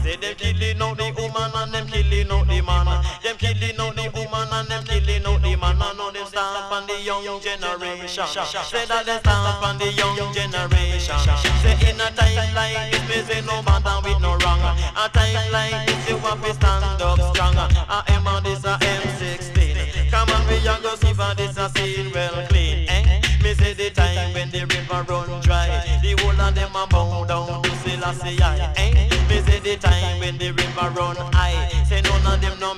Say 0.04 0.18
them 0.18 0.36
killing 0.36 0.82
out 0.82 0.98
the 0.98 1.14
woman 1.16 1.52
and 1.56 1.74
them 1.74 1.88
killing 1.88 2.32
out 2.32 2.46
the 2.46 2.60
man. 2.60 3.06
Them 3.24 3.38
killing 3.38 3.80
out 3.80 3.96
the 3.96 4.12
woman 4.14 4.50
and 4.52 4.68
them 4.68 4.84
killing 4.84 5.26
out 5.26 5.42
the 5.42 5.56
man. 5.56 5.80
I 6.74 6.80
know 6.80 6.90
them 6.90 6.90
start 6.90 6.90
on 6.90 6.90
the 6.90 7.04
young 7.06 7.40
generation. 7.40 8.26
Say 8.26 8.86
that 8.90 9.06
they 9.06 9.18
stand 9.20 9.58
from 9.62 9.78
the 9.78 9.94
young 9.94 10.18
generation. 10.34 11.18
Say 11.62 11.78
in 11.86 12.02
a 12.02 12.10
time 12.18 12.50
like 12.56 12.90
this, 12.90 13.06
me 13.06 13.22
say 13.30 13.42
no 13.46 13.62
matter 13.62 14.02
with 14.02 14.20
no 14.20 14.34
wrong. 14.42 14.58
A 14.98 15.06
time 15.14 15.52
like 15.54 15.86
this, 15.86 16.10
you 16.10 16.18
want 16.18 16.42
to 16.44 16.54
stand 16.54 17.02
up 17.02 17.22
strong. 17.30 17.58
I 17.58 18.02
A 18.08 18.14
M 18.18 18.26
and 18.26 18.46
this 18.46 18.66
a 18.66 18.78
M16. 18.82 20.10
Come 20.10 20.30
on, 20.34 20.48
we 20.50 20.58
young 20.66 20.82
go 20.82 20.96
see 20.96 21.14
for 21.14 21.36
this 21.36 21.58
a 21.58 21.70
scene 21.70 22.12
well 22.12 22.42
clean. 22.48 22.90
Eh? 22.90 23.22
Me 23.44 23.54
say 23.54 23.74
the 23.74 23.92
time 23.92 24.34
when 24.34 24.50
the 24.50 24.66
river 24.66 25.06
run 25.08 25.30
dry, 25.42 25.70
the 26.02 26.18
whole 26.22 26.42
of 26.42 26.56
them 26.56 26.76
a 26.76 26.88
bow 26.88 27.24
down 27.26 27.62
to 27.62 27.70
Selassie. 27.86 28.42
Eh? 28.42 29.10
Me 29.30 29.42
say 29.46 29.60
the 29.60 29.78
time 29.78 30.20
when 30.20 30.40
the 30.40 30.50
river 30.52 30.90
run 30.98 31.18
high, 31.38 31.70
say 31.86 32.02
none 32.02 32.34
of 32.34 32.42
them 32.42 32.58
no 32.60 32.74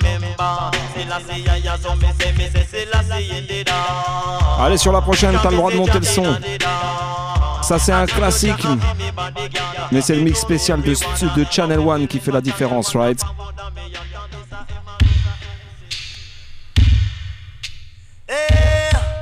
Allez, 4.58 4.78
sur 4.78 4.92
la 4.92 5.00
prochaine, 5.00 5.38
t'as 5.42 5.50
le 5.50 5.56
droit 5.56 5.70
de 5.70 5.76
monter 5.76 5.98
le 5.98 6.04
son. 6.04 6.36
Ça, 7.62 7.78
c'est 7.78 7.92
un 7.92 8.06
classique. 8.06 8.64
Mais 9.90 10.00
c'est 10.00 10.14
le 10.14 10.22
mix 10.22 10.40
spécial 10.40 10.80
de, 10.82 10.92
de 10.92 11.46
Channel 11.50 11.80
One 11.80 12.06
qui 12.06 12.20
fait 12.20 12.32
la 12.32 12.40
différence, 12.40 12.94
right? 12.94 13.20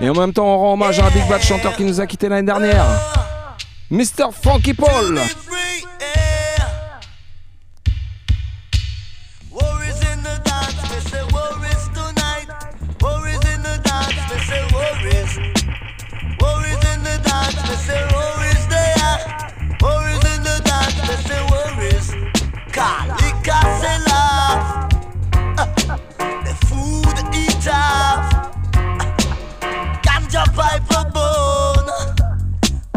Et 0.01 0.09
en 0.11 0.15
même 0.15 0.33
temps, 0.33 0.47
on 0.47 0.59
rend 0.59 0.73
hommage 0.75 0.99
à 0.99 1.07
un 1.07 1.11
Big 1.11 1.27
Bad 1.29 1.43
chanteur 1.43 1.75
qui 1.77 1.85
nous 1.85 2.01
a 2.01 2.07
quitté 2.07 2.29
l'année 2.29 2.47
dernière. 2.47 2.85
Mr. 3.91 4.31
Frankie 4.43 4.75
Paul. 4.75 5.21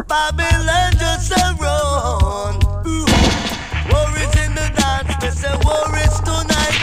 Babylon 0.08 0.94
just 0.98 1.32
a 1.32 1.56
run. 1.60 2.56
Ooh. 2.88 3.06
Worries 3.92 4.36
in 4.40 4.56
the 4.56 4.72
dance, 4.78 5.12
me 5.22 5.30
say 5.32 5.52
worries 5.66 6.20
tonight. 6.24 6.78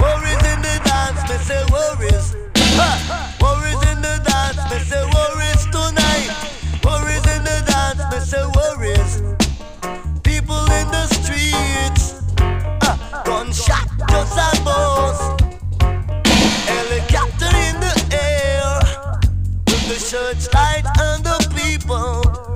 Worries 0.00 0.42
in 0.52 0.62
the 0.62 0.80
dance, 0.82 1.20
me 1.28 1.36
say 1.44 1.62
worries. 1.70 2.34
Ha! 2.78 3.36
Worries 3.42 3.82
in 3.92 4.00
the 4.00 4.16
dance, 4.24 4.56
me 4.72 4.78
say 4.88 5.04
worries 5.12 5.64
tonight. 5.68 6.32
Worries 6.82 7.26
in 7.36 7.44
the 7.44 7.60
dance, 7.68 8.02
me 8.10 8.20
say 8.20 8.44
worries. 8.56 9.20
People 10.22 10.64
in 10.72 10.88
the 10.88 11.06
streets, 11.08 12.22
gunshot 13.24 13.88
just 14.08 14.38
a 14.38 14.64
buzz. 14.64 15.20
Helicopter 16.64 17.52
in 17.68 17.80
the 17.80 17.94
air 18.16 18.80
with 19.66 19.88
the 19.88 19.98
searchlight 20.00 20.86
and 20.98 21.22
the 21.22 21.38
people. 21.54 22.51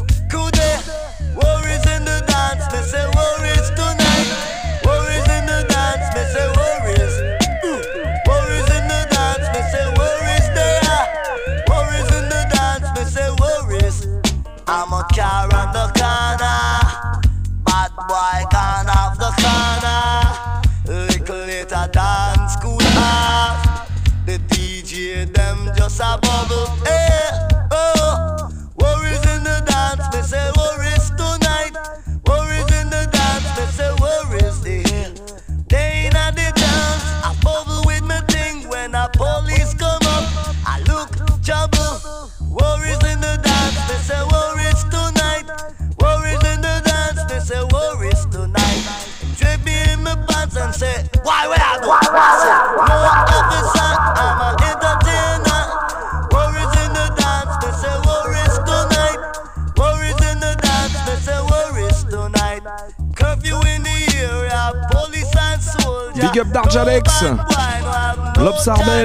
Big 66.85 67.09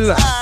up 0.09 0.40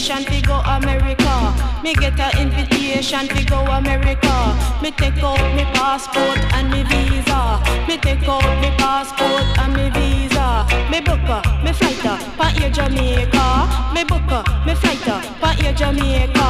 invitation 0.00 0.24
to 0.24 0.40
go 0.46 0.60
America. 0.60 1.79
Me 1.82 1.94
get 1.94 2.18
a 2.20 2.38
invitation 2.38 3.26
to 3.28 3.44
go 3.44 3.64
America. 3.64 4.54
Me 4.82 4.90
take 4.90 5.22
out 5.22 5.40
me 5.56 5.64
passport 5.72 6.38
and 6.54 6.70
me 6.70 6.82
visa. 6.82 7.58
Me 7.88 7.96
take 7.96 8.28
out 8.28 8.44
me 8.60 8.70
passport 8.76 9.46
and 9.58 9.72
me 9.74 9.88
visa. 9.90 10.66
Me 10.90 11.00
book 11.00 11.20
a 11.20 11.40
me 11.64 11.72
flight 11.72 12.04
a 12.04 12.18
pa 12.36 12.52
air 12.60 12.70
Jamaica. 12.70 13.92
Me 13.94 14.04
book 14.04 14.30
a 14.30 14.44
me 14.66 14.74
flight 14.74 15.06
a 15.08 15.22
pa 15.40 15.56
air 15.64 15.72
Jamaica. 15.72 16.48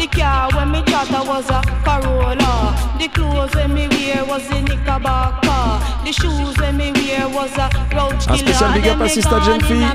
The 0.00 0.06
car 0.08 0.50
when 0.54 0.72
me 0.72 0.82
charter 0.82 1.22
was 1.30 1.48
a 1.50 1.62
Corolla. 1.84 2.74
The 2.98 3.08
clothes 3.08 3.54
when 3.54 3.74
me 3.74 3.86
wear 3.86 4.24
was 4.24 4.50
a 4.50 4.62
Knickerbocker. 4.62 5.78
The 6.04 6.12
shoes 6.12 6.58
when 6.58 6.76
me 6.76 6.90
wear 6.90 7.28
was 7.28 7.56
a 7.56 7.70
Roach 7.94 8.26
Un 8.28 8.36
spécial 8.36 8.72
big 8.72 8.88
up 8.88 9.00
à 9.00 9.08
Sista 9.08 9.38
Jeune 9.44 9.60
Fille 9.62 9.86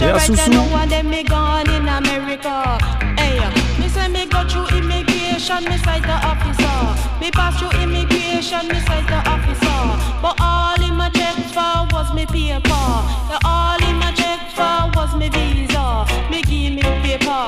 et 0.00 0.04
à 0.04 0.18
Soussou. 0.20 0.52
Them 0.88 1.08
me 1.08 1.22
gone 1.22 1.68
in 1.68 1.88
America. 1.88 2.78
Hey, 3.16 3.40
me 3.40 3.60
say 3.60 3.73
me 3.73 3.73
go 4.34 4.42
through 4.48 4.78
immigration, 4.78 5.62
me 5.70 5.76
cite 5.78 6.02
the 6.02 6.16
officer. 6.30 6.76
Me 7.20 7.30
pass 7.30 7.58
through 7.58 7.74
immigration, 7.82 8.66
me 8.68 8.78
cite 8.86 9.06
the 9.06 9.20
officer. 9.34 9.80
But 10.22 10.34
all 10.40 10.80
in 10.82 10.94
my 10.96 11.08
check 11.10 11.36
for 11.54 11.86
was 11.94 12.12
me 12.12 12.26
paper. 12.26 12.86
The 13.30 13.38
all 13.44 13.80
in 13.88 13.96
my 14.02 14.10
check 14.18 14.40
for 14.56 14.90
was 14.96 15.14
me 15.20 15.28
visa. 15.28 15.86
Me 16.30 16.42
give 16.42 16.72
me 16.76 16.82
paper 17.04 17.44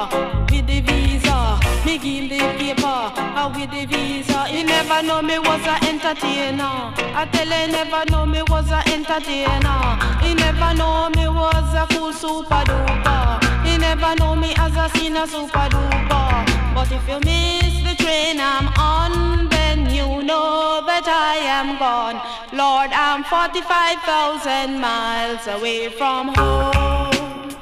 with 0.50 0.66
the 0.70 0.80
visa. 0.86 1.58
Me 1.84 1.98
give 1.98 2.30
the 2.30 2.40
paper 2.58 2.98
uh, 3.40 3.52
with 3.54 3.70
the 3.70 3.84
visa. 3.86 4.44
He 4.46 4.62
never 4.62 5.02
know 5.02 5.20
me 5.22 5.38
was 5.38 5.66
a 5.66 5.76
entertainer. 5.90 6.76
I 7.20 7.28
tell 7.32 7.52
you, 7.58 7.72
never 7.72 8.02
know 8.10 8.24
me 8.26 8.42
was 8.42 8.70
a 8.70 8.80
entertainer. 8.94 9.80
He 10.22 10.34
never 10.34 10.70
know 10.74 11.10
me 11.16 11.26
was 11.28 11.68
a 11.74 11.86
cool 11.90 12.12
super 12.12 12.62
duper. 12.68 13.45
Never 13.88 14.16
know 14.16 14.34
me 14.34 14.52
as 14.58 14.74
a 14.76 14.88
sinner 14.98 15.28
super 15.28 15.68
duper. 15.72 16.30
But 16.74 16.90
if 16.90 17.08
you 17.08 17.20
miss 17.20 17.72
the 17.86 17.94
train 18.02 18.36
I'm 18.40 18.66
on, 18.76 19.48
then 19.48 19.78
you 19.94 20.24
know 20.24 20.82
that 20.90 21.06
I 21.06 21.36
am 21.58 21.78
gone. 21.78 22.18
Lord, 22.52 22.90
I'm 22.92 23.22
45,000 23.22 24.80
miles 24.80 25.46
away 25.46 25.88
from 25.88 26.34
home. 26.34 27.54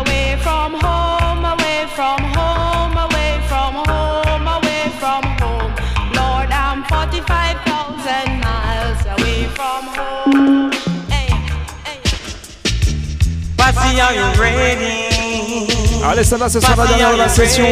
Away 0.00 0.38
from 0.46 0.70
home, 0.80 1.44
away 1.54 1.80
from 1.96 2.20
home, 2.38 2.96
away 3.06 3.32
from 3.50 3.72
home, 3.84 4.46
away 4.56 4.84
from 5.00 5.22
home. 5.42 5.72
Lord, 6.20 6.48
I'm 6.64 6.80
45,000 6.84 8.40
miles 8.48 9.00
away 9.14 9.44
from 9.58 9.82
home. 9.98 10.77
Allez, 16.04 16.24
ça 16.24 16.36
va, 16.36 16.48
ce 16.48 16.60
sera 16.60 16.76
la 16.76 16.86
dernière 16.86 17.12
de 17.12 17.18
la 17.18 17.28
session. 17.28 17.66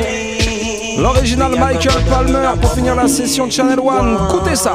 L'original 0.99 1.53
Michael 1.59 2.05
Palmer 2.09 2.49
pour 2.61 2.73
finir 2.73 2.95
la 2.95 3.07
session 3.09 3.47
de 3.47 3.53
Channel 3.53 3.79
One. 3.81 4.19
Écoutez 4.29 4.57
ça. 4.57 4.75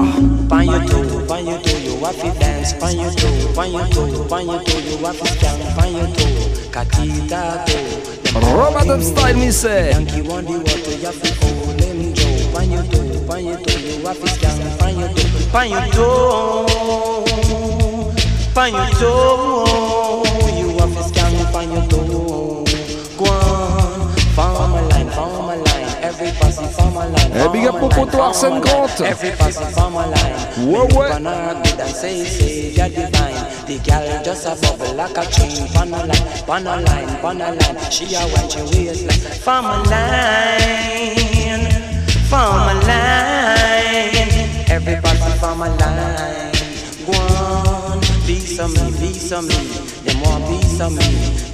You 9.27 9.35
me 9.35 9.51
say. 9.51 9.93
Pan 15.53 15.69
your 15.69 15.85
toe, 19.01 20.21
have 20.81 21.13
to 21.15 21.20
Pan 21.51 21.71
your 21.71 21.83
toe, 21.87 22.03
pan 22.03 22.11
your 22.11 22.25
toe, 22.27 22.63
pan 22.65 22.71
your 22.71 22.71
toe, 22.71 22.71
you 22.71 22.77
have 22.77 22.87
to 22.87 22.99
scan. 23.01 23.11
Pan 23.11 23.11
your 23.11 23.11
toe, 23.11 23.15
go 23.17 23.25
on, 23.31 24.09
form 24.35 24.73
a 24.73 24.81
line, 24.89 25.09
form 25.11 25.49
a 25.49 25.55
line. 25.55 25.89
Every 26.01 26.31
passy 26.31 26.65
form 26.67 26.95
a 26.95 27.07
line. 27.07 27.31
Eh, 27.31 27.47
big 27.51 27.65
up 27.67 27.79
form 27.79 27.83
a 27.83 27.87
line, 27.87 27.91
poteau 27.91 28.11
form 28.11 28.21
a 28.21 28.29
Arsène. 28.31 28.59
Grant. 28.61 29.01
Every 29.01 29.31
passy 29.31 29.65
form 29.73 29.95
a 29.95 29.97
line. 30.07 30.37
Ouais, 30.67 30.85
ouais. 30.95 31.09
Banana 31.09 31.53
good 31.63 31.79
and 31.79 31.95
say, 31.95 32.23
say, 32.25 32.71
you're 32.71 32.89
divine. 32.89 33.39
The 33.67 33.75
girl 33.85 34.23
just 34.23 34.45
a 34.47 34.55
bubble 34.61 34.93
like 34.95 35.17
a 35.17 35.25
chain. 35.31 35.67
Pan 35.73 35.93
a 35.93 35.97
line, 36.05 36.27
pan 36.47 36.67
a 36.67 36.75
line, 36.81 37.11
pan 37.21 37.41
a 37.41 37.51
line. 37.51 37.77
She 37.91 38.05
a 38.15 38.17
watch 38.33 38.55
your 38.55 38.65
waistline. 38.65 39.21
Form 39.45 39.65
a 39.65 39.67
line, 39.91 41.67
form 42.29 42.67
a 42.69 42.73
line. 42.87 44.29
Every 44.69 44.95
passy 45.01 45.31
form 45.39 45.61
a 45.61 45.69
line. 45.69 46.51
Go 47.05 47.13
on, 47.13 47.70
be 48.25 48.39
some 48.39 48.73
me, 48.73 48.91
be 48.99 49.13
some 49.13 49.47
me. 49.47 49.55
Them 50.03 50.21
want 50.21 50.47
be 50.47 50.61
some 50.67 50.95
me. 50.95 51.03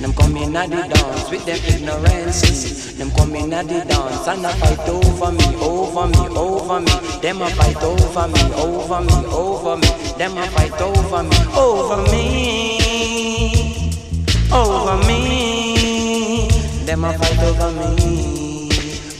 Them 0.01 0.13
come 0.13 0.37
in 0.37 0.55
at 0.55 0.69
the 0.69 0.87
dance 0.87 1.29
with 1.29 1.45
them 1.45 1.59
ignorance. 1.67 2.93
Them 2.97 3.11
come 3.11 3.35
in 3.35 3.53
at 3.53 3.67
the 3.67 3.85
dance 3.85 4.27
and 4.27 4.45
a 4.45 4.49
fight 4.49 4.89
over 4.89 5.31
me, 5.31 5.55
over 5.61 6.07
me, 6.07 6.27
over 6.35 6.79
me. 6.79 6.91
Them 7.21 7.41
a 7.41 7.49
fight 7.49 7.83
over 7.83 8.27
me, 8.27 8.53
over 8.53 9.01
me, 9.01 9.25
over 9.27 9.77
me. 9.77 9.87
Them 10.17 10.37
a 10.37 10.47
fight 10.47 10.81
over 10.81 11.23
me, 11.23 11.37
over 11.55 11.97
me, 12.11 12.79
over 14.51 14.97
me. 15.07 16.47
Them 16.85 17.03
a 17.03 17.13
fight 17.17 17.39
over 17.39 17.71
me. 17.71 18.46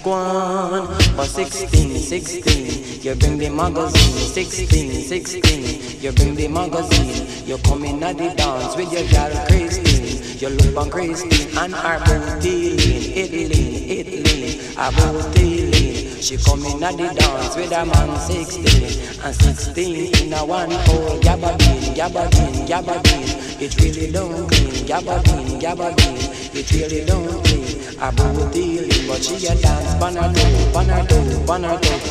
Go 0.08 0.14
on, 0.14 0.88
but 1.18 1.26
16, 1.26 1.98
16, 1.98 3.02
you 3.02 3.14
bring 3.16 3.38
the 3.38 3.50
magazine. 3.50 4.30
16, 4.30 5.02
16, 5.02 6.00
you 6.00 6.14
bring 6.14 6.34
the 6.34 6.48
magazine. 6.48 7.46
You 7.46 7.58
come 7.58 7.84
in 7.84 8.02
at 8.02 8.18
the 8.18 8.34
dance 8.34 8.78
with 8.78 8.94
your 8.94 9.04
girl 9.12 9.36
Christine. 9.48 10.40
You 10.40 10.56
look 10.56 10.78
on 10.78 10.90
Christine 10.90 11.58
and 11.58 11.74
her 11.76 12.00
booty 12.06 12.78
lean, 12.78 13.18
it 13.18 13.32
lean, 13.52 13.90
it 13.90 14.08
lean, 14.08 14.76
her 14.78 14.92
booty 14.96 15.72
lean. 15.72 16.22
She 16.22 16.38
come 16.38 16.64
in 16.64 16.82
at 16.82 16.96
the 16.96 17.14
dance 17.14 17.58
with 17.58 17.74
a 17.74 17.86
man 17.86 18.18
16 18.18 19.26
and 19.26 19.36
16 19.36 20.24
in 20.24 20.32
a 20.32 20.46
one 20.46 20.72
hole. 20.72 21.20
Gabardine, 21.20 21.94
gabardine, 21.94 22.66
gabardine. 22.66 23.62
It 23.62 23.76
really 23.82 24.10
don't 24.10 24.48
clean. 24.48 24.88
Gabardine, 24.88 25.60
gabardine. 25.60 26.56
It 26.56 26.72
really 26.72 27.04
don't 27.04 27.44
clean. 27.44 27.67
A 28.00 28.12
booty 28.12 28.82
lean, 28.82 29.08
but 29.08 29.24
she 29.24 29.48
a 29.48 29.56
dance. 29.56 29.96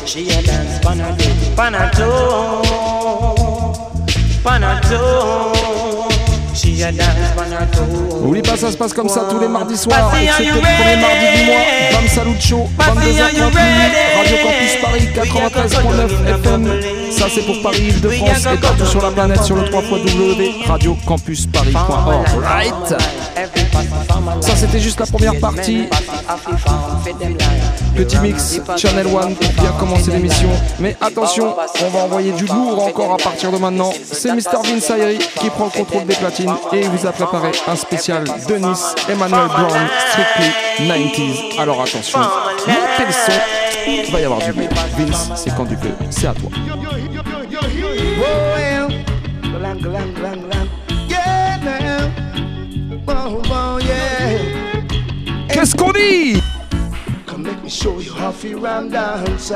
She 0.05 0.29
a. 0.29 0.33
She 6.55 6.81
a. 6.81 6.91
N'oublie 8.21 8.41
pas, 8.41 8.57
ça 8.57 8.71
se 8.71 8.77
passe 8.77 8.93
comme 8.93 9.07
ça 9.07 9.27
tous 9.29 9.39
les 9.39 9.47
mardis 9.47 9.77
soirs, 9.77 10.11
excepté 10.21 10.45
le 10.45 10.59
premier 10.59 10.97
mardi 10.97 11.25
du 11.37 11.45
mois. 11.45 11.65
Bam 11.93 12.07
Salut 12.07 12.41
Show, 12.41 12.69
22h30 12.79 13.41
Radio 14.17 14.37
Campus 14.43 14.75
Paris 14.81 15.07
93.9 15.15 16.27
FM. 16.27 16.63
Ça 17.11 17.25
c'est 17.33 17.41
pour 17.41 17.61
Paris, 17.61 17.83
Île-de-France 17.89 18.47
et 18.53 18.57
partout 18.57 18.85
sur 18.85 19.01
la 19.01 19.11
planète 19.11 19.43
sur 19.43 19.55
le 19.55 19.65
3 19.65 19.81
radiocampusparis.org. 20.67 22.27
Right. 22.43 23.66
Ça 24.41 24.55
c'était 24.55 24.79
juste 24.79 24.99
la 24.99 25.05
première 25.05 25.39
partie. 25.39 25.87
Petit 27.95 28.17
mix 28.19 28.61
Channel 28.77 29.07
One 29.07 29.35
pour 29.35 29.51
bien 29.53 29.71
commencer 29.79 30.11
l'émission. 30.11 30.49
Mais 30.79 30.95
attention, 31.01 31.55
on 31.83 31.89
va 31.89 31.99
envoyer 31.99 32.31
du 32.31 32.45
lourd 32.45 32.83
encore 32.83 33.13
à 33.13 33.17
partir 33.17 33.51
de 33.51 33.57
maintenant. 33.57 33.91
C'est 34.03 34.31
Mr. 34.31 34.61
Vince 34.63 34.89
Ayri 34.89 35.17
qui 35.17 35.49
prend 35.49 35.65
le 35.65 35.71
contrôle 35.71 36.05
des 36.05 36.15
platines 36.15 36.53
et 36.73 36.81
il 36.81 36.89
vous 36.89 37.05
a 37.05 37.11
préparé 37.11 37.51
un 37.67 37.75
spécial 37.75 38.23
Denis 38.47 38.79
Emmanuel 39.09 39.47
Brown 39.47 39.87
Strictly 40.09 40.87
90s. 40.87 41.59
Alors 41.59 41.81
attention, 41.81 42.19
montez 42.19 43.05
le 43.05 43.11
son, 43.11 43.31
il 43.87 44.11
va 44.11 44.19
y 44.19 44.25
avoir 44.25 44.39
du 44.39 44.51
bruit. 44.53 44.67
Vince, 44.97 45.31
c'est 45.35 45.55
quand 45.55 45.65
tu 45.65 45.75
peux, 45.75 45.89
c'est 46.09 46.27
à 46.27 46.33
toi. 46.33 46.49
Me 58.27 58.33
show 58.33 58.51
you 58.51 58.51
how 58.51 58.51
to 58.51 58.57
ram 58.57 58.89
dance. 58.89 59.49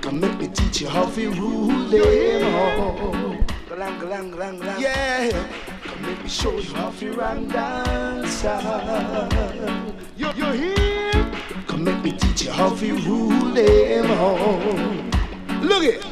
Come 0.00 0.20
let 0.20 0.38
me 0.38 0.48
teach 0.48 0.80
you 0.80 0.88
how 0.88 1.08
to 1.10 1.30
rule 1.30 1.84
them 1.88 2.54
all. 2.54 3.36
Yeah. 4.78 5.30
Come 5.84 6.02
let 6.02 6.22
me 6.22 6.28
show 6.28 6.58
you 6.58 6.74
how 6.74 6.90
to 6.90 7.12
ram 7.12 7.48
dance. 7.48 8.42
You, 10.16 10.32
you 10.34 10.52
here? 10.52 11.32
Come 11.66 11.84
let 11.84 12.02
me 12.04 12.12
teach 12.12 12.42
you 12.44 12.52
how 12.52 12.74
to 12.74 12.96
rule 12.96 13.54
them 13.54 14.10
all. 14.10 14.58
Look 15.62 15.84
it. 15.84 16.11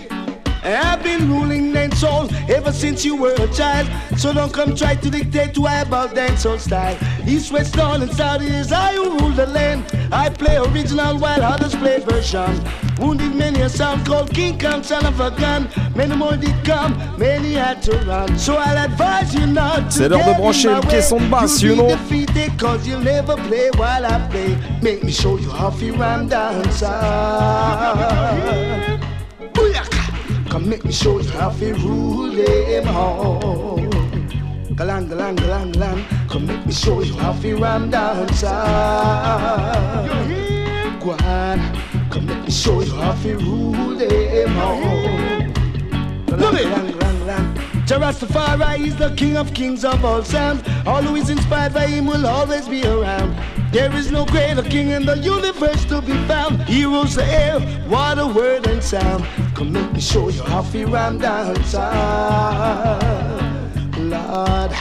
I've 0.62 1.02
been 1.02 1.30
ruling 1.30 1.72
dancehall 1.72 2.30
ever 2.50 2.72
since 2.72 3.04
you 3.04 3.16
were 3.16 3.34
a 3.34 3.48
child. 3.48 3.88
So 4.18 4.32
don't 4.32 4.52
come 4.52 4.74
try 4.74 4.94
to 4.96 5.10
dictate 5.10 5.54
to 5.54 5.66
I 5.66 5.80
about 5.80 6.14
dancehall 6.14 6.58
style. 6.58 6.96
East, 7.26 7.52
west, 7.52 7.76
north, 7.76 8.02
and 8.02 8.12
south 8.12 8.42
is 8.42 8.72
I 8.72 8.94
who 8.94 9.18
rule 9.18 9.30
the 9.30 9.46
land. 9.46 9.84
I 10.12 10.28
play 10.28 10.56
original 10.56 11.18
while 11.18 11.42
others 11.42 11.74
play 11.74 12.00
version. 12.00 12.62
Wounded 12.98 13.34
many 13.34 13.60
a 13.62 13.68
sound 13.68 14.04
called 14.04 14.30
King 14.34 14.58
Kong, 14.58 14.82
son 14.82 15.06
of 15.06 15.20
a 15.20 15.30
gun. 15.30 15.68
Many 15.96 16.14
more 16.16 16.36
did 16.36 16.54
come, 16.64 16.94
many 17.18 17.54
had 17.54 17.82
to 17.84 17.96
run. 18.06 18.38
So 18.38 18.56
I'll 18.56 18.84
advise 18.84 19.34
you 19.34 19.46
not 19.46 19.90
to 19.92 19.92
C'est 19.92 20.08
l'heure 20.08 20.18
de 20.18 20.34
brancher 20.34 20.72
my 20.72 20.80
way. 20.80 20.86
caisson 20.88 21.18
de 21.18 21.28
basse, 21.30 21.62
you 21.62 21.76
know. 21.76 21.88
defeated 21.88 22.58
cause 22.58 22.86
you'll 22.86 23.00
never 23.00 23.36
play 23.48 23.70
while 23.76 24.04
I 24.04 24.18
play. 24.28 24.56
Make 24.82 25.02
me 25.02 25.12
show 25.12 25.38
you 25.38 25.50
how 25.50 25.70
rhyme 25.70 26.28
dance. 26.28 26.82
Booyaka! 26.82 28.89
Come 30.50 30.68
make 30.68 30.84
me 30.84 30.90
show 30.90 31.20
you 31.20 31.28
how 31.30 31.50
to 31.50 31.74
rule 31.74 32.32
them 32.32 32.88
all. 32.88 33.78
Galang, 34.74 35.08
galang, 35.08 35.36
galang, 35.36 35.72
galang. 35.72 36.04
Come 36.28 36.46
make 36.46 36.66
me 36.66 36.72
show 36.72 37.00
you 37.02 37.14
how 37.14 37.32
to 37.34 37.56
ram. 37.56 37.88
Ah. 37.94 38.26
Go 41.00 41.12
on, 41.12 41.60
come 42.10 42.26
make 42.26 42.42
me 42.44 42.50
show 42.50 42.80
you 42.82 42.92
how 42.94 43.12
to 43.22 43.36
rule 43.38 43.94
them 43.94 44.58
all. 44.58 44.80
Love 46.36 46.56
it. 46.56 46.66
Jarastafari 47.86 48.86
is 48.86 48.96
the 48.96 49.14
king 49.16 49.36
of 49.36 49.54
kings 49.54 49.84
of 49.84 50.04
all 50.04 50.24
sounds. 50.24 50.64
All 50.84 51.02
who 51.02 51.14
is 51.14 51.30
inspired 51.30 51.74
by 51.74 51.86
him 51.86 52.06
will 52.06 52.26
always 52.26 52.68
be 52.68 52.84
around. 52.84 53.36
There 53.72 53.94
is 53.94 54.10
no 54.10 54.24
greater 54.26 54.62
king 54.62 54.88
in 54.90 55.06
the 55.06 55.16
universe 55.18 55.84
to 55.86 56.02
be 56.02 56.12
found. 56.26 56.62
He 56.64 56.84
rules 56.84 57.14
the 57.14 57.24
air, 57.24 57.60
water, 57.88 58.26
word, 58.26 58.66
and 58.66 58.82
sound. 58.82 59.24
Come 59.60 59.72
make 59.74 59.92
me 59.92 60.00
show 60.00 60.30
you 60.30 60.42
how 60.42 60.62
to 60.62 60.86
ram 60.86 61.18
dance. 61.18 61.74
Lord, 63.98 64.72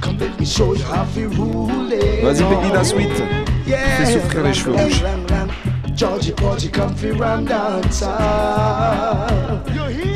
come 0.00 0.16
make 0.18 0.40
me 0.40 0.46
show 0.46 0.72
you 0.72 0.82
how 0.82 1.04
to 1.12 1.28
rule 1.28 1.92
it. 1.92 2.24
Vas-y, 2.24 2.42
baby, 2.48 2.72
la 2.72 2.84
suite. 2.84 3.22
Fais 3.66 4.14
souffrir 4.14 4.42
les 4.44 4.54
cheveux 4.54 4.76
rouges. 4.76 5.04
Georgie 5.94 6.70
come 6.70 6.94
fi 6.94 7.10
ram 7.10 7.44
dance. 7.44 8.00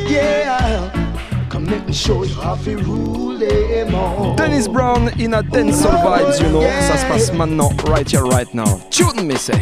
Yeah, 0.09 0.89
come 1.51 1.65
make 1.67 1.85
me 1.85 1.93
show 1.93 2.23
you 2.23 2.33
how 2.33 2.55
to 2.55 2.77
rule 2.77 3.37
them 3.37 3.93
all. 3.93 4.33
Dennis 4.33 4.67
Brown 4.67 5.09
in 5.19 5.35
a 5.35 5.43
dancehall 5.43 6.01
vibes, 6.01 6.41
you 6.41 6.49
know. 6.49 6.63
Ça 6.81 6.97
se 6.97 7.05
passe 7.05 7.31
maintenant, 7.31 7.71
right 7.87 8.09
here, 8.09 8.23
right 8.23 8.51
now. 8.55 8.81
Tune 8.89 9.27
me, 9.27 9.35
say. 9.35 9.59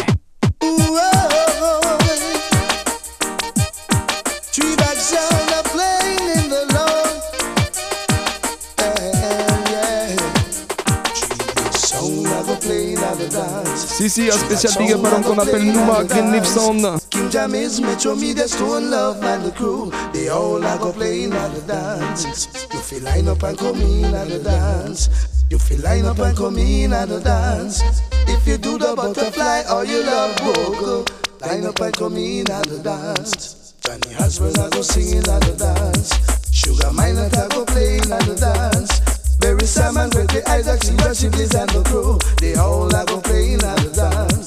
Si, 13.97 14.09
si, 14.09 14.29
un 14.29 14.37
spécial 14.37 14.73
big 14.77 14.93
up 14.93 15.01
l'homme 15.01 15.23
qu'on 15.23 15.39
appelle 15.39 15.63
Numa 15.63 16.03
Greenleaf 16.03 16.45
Sound. 16.45 16.99
King 17.09 17.31
Jammy's 17.31 17.81
Metro 17.81 18.15
Media, 18.15 18.47
Stone 18.47 18.91
Love, 18.91 19.23
and 19.23 19.43
the 19.43 19.51
crew. 19.51 19.91
They 20.13 20.29
all 20.29 20.63
are 20.63 20.77
go 20.77 20.91
playing 20.91 21.33
at 21.33 21.51
the 21.55 21.61
dance. 21.61 22.47
You 22.71 22.79
feel 22.79 23.01
line 23.01 23.27
up 23.27 23.41
and 23.41 23.57
come 23.57 23.81
in 23.81 24.13
at 24.13 24.27
the 24.27 24.37
dance. 24.37 25.09
You 25.49 25.57
feel 25.57 25.81
line 25.81 26.05
up 26.05 26.19
and 26.19 26.37
come 26.37 26.59
in 26.59 26.93
at 26.93 27.09
the 27.09 27.19
dance. 27.19 27.81
If 28.27 28.45
you 28.45 28.59
do 28.59 28.77
the 28.77 28.93
butterfly 28.95 29.63
or 29.73 29.83
you 29.83 30.03
love 30.03 30.37
vocal, 30.41 31.03
line 31.41 31.65
up 31.65 31.81
and 31.81 31.97
come 31.97 32.17
in 32.17 32.51
at 32.51 32.67
the 32.67 32.77
dance. 32.77 33.73
Johnny 33.81 34.13
I 34.13 34.69
go 34.69 34.81
singing 34.83 35.27
at 35.27 35.41
the 35.41 35.55
dance. 35.57 36.13
Sugar 36.53 36.91
I 36.93 37.47
go 37.49 37.65
playing 37.65 38.11
at 38.11 38.21
the 38.27 38.35
dance. 38.35 39.16
There 39.47 39.55
is 39.63 39.69
some 39.69 39.95
with 39.95 40.27
the 40.27 40.43
Isaac, 40.49 40.83
she 40.83 40.91
worship 41.07 41.31
this 41.31 41.55
and 41.55 41.69
the 41.69 41.81
crew. 41.83 42.19
They 42.41 42.55
all 42.55 42.91
have 42.91 43.09
a 43.09 43.21
play 43.21 43.53
and 43.53 43.61
the 43.61 43.95
dance. 43.95 44.43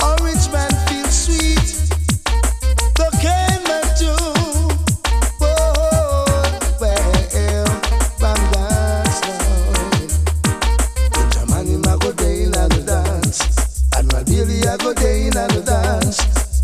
All 0.00 0.16
rich 0.24 0.48
man 0.50 0.72
feel 0.88 1.04
sweet. 1.12 1.68
The 2.96 3.12
cane 3.20 3.62
man 3.68 3.84
too. 3.92 4.16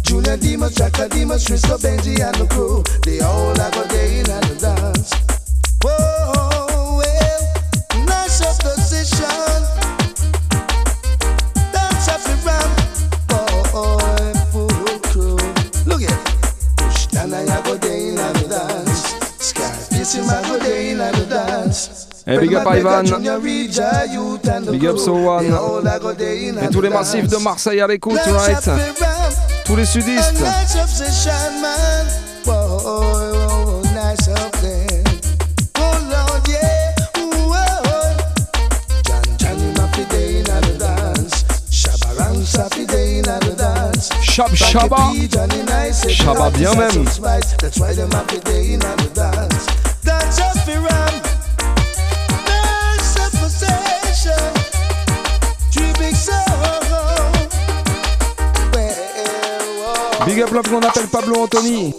Junior 0.03 0.37
Demas, 0.39 0.74
Chaka 0.74 1.09
Demas, 1.11 1.45
Trisco 1.45 1.76
Benji 1.76 2.18
and 2.24 2.35
the 2.37 2.47
crew, 2.47 2.82
they 3.05 3.20
all 3.20 3.55
have 3.57 3.76
a 3.76 3.89
day 3.89 4.20
in 4.20 4.24
the 4.24 4.57
dance. 4.59 4.84
Eh, 22.27 22.39
big 22.39 22.55
up 22.55 22.66
Ivan. 22.66 23.05
Big 24.70 24.87
up. 24.87 24.99
So 24.99 25.14
One. 25.14 25.45
Et 26.62 26.68
tous 26.70 26.81
les 26.81 26.89
massifs 26.89 27.29
de. 27.29 27.37
Marseille 27.37 27.81
à 27.81 27.87
l'écoute, 27.87 28.18
right? 28.27 28.70
Tous 29.66 29.77
les 29.77 29.85
sudistes. 29.85 30.33
A 30.41 30.62
nice 30.62 30.77
obsession, 30.83 31.33
man. 31.61 32.07
Whoa, 32.47 32.85
Big 60.35 60.43
up 60.43 60.51
love 60.51 60.68
qu'on 60.68 60.80
appelle 60.80 61.07
Pablo 61.07 61.45
Anthony. 61.45 61.95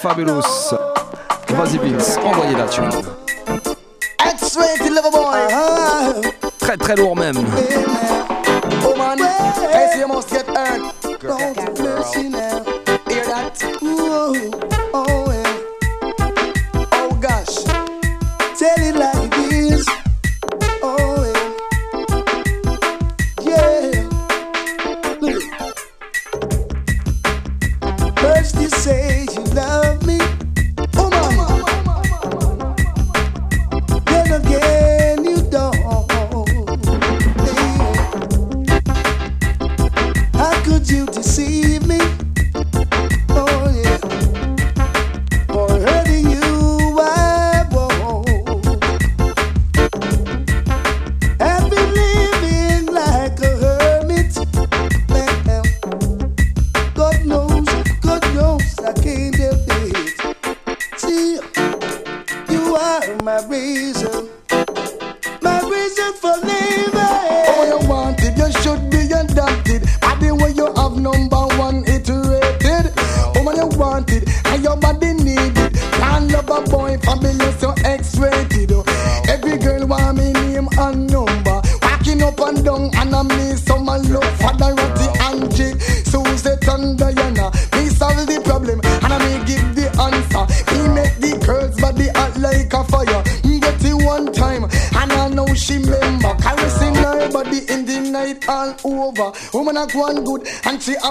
Fabulous. 0.00 0.74
Vas-y 1.50 1.76
Vince, 1.78 2.16
envoyez 2.24 2.56
la 2.56 2.64
tune. 2.64 3.09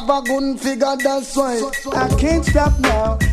have 0.09 0.23
a 0.23 0.27
good 0.27 0.59
figure, 0.59 0.95
that's 1.03 1.35
why 1.35 1.71
I 1.93 2.07
can't 2.19 2.43
stop 2.45 2.79
now. 2.79 3.28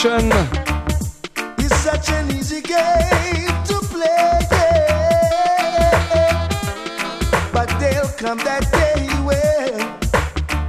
It's 0.00 1.74
such 1.80 2.10
an 2.10 2.30
easy 2.30 2.60
game 2.60 3.48
to 3.64 3.80
play, 3.90 4.46
yeah. 4.52 6.48
but 7.52 7.68
they'll 7.80 8.06
come 8.16 8.38
that 8.38 8.70
day 8.70 9.08
when, 9.26 9.98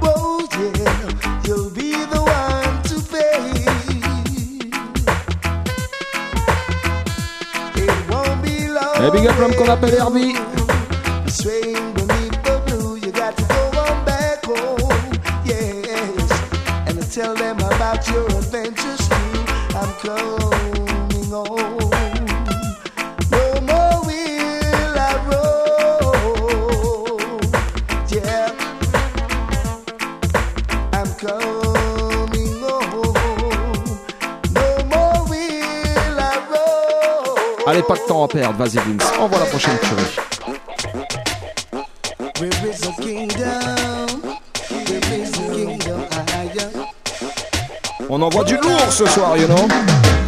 oh, 0.02 0.48
you'll 1.46 1.70
be 1.70 1.92
the 2.06 2.20
one 2.20 2.82
to 2.90 2.98
pay. 3.08 3.54
It 7.84 8.10
won't 8.10 8.42
be 8.42 8.66
long. 8.66 8.96
Hey, 8.96 9.10
big 9.12 9.28
up 9.28 9.36
from 9.36 9.52
qu'on 9.52 9.68
Herbie. 9.68 10.50
tell 17.10 17.34
them 17.34 17.58
about 17.58 18.08
your 18.08 18.30
Allez, 37.66 37.82
pas 37.82 37.94
de 37.94 38.00
temps 38.08 38.24
à 38.24 38.28
perdre, 38.28 38.56
vas-y 38.56 38.78
Vince, 38.78 39.12
envoie 39.18 39.38
la 39.38 39.44
prochaine 39.44 39.78
tuerie. 39.78 40.29
envoie 48.30 48.44
du 48.44 48.54
lourd 48.56 48.92
ce 48.92 49.06
soir, 49.06 49.36
you 49.36 49.46
know. 49.46 50.19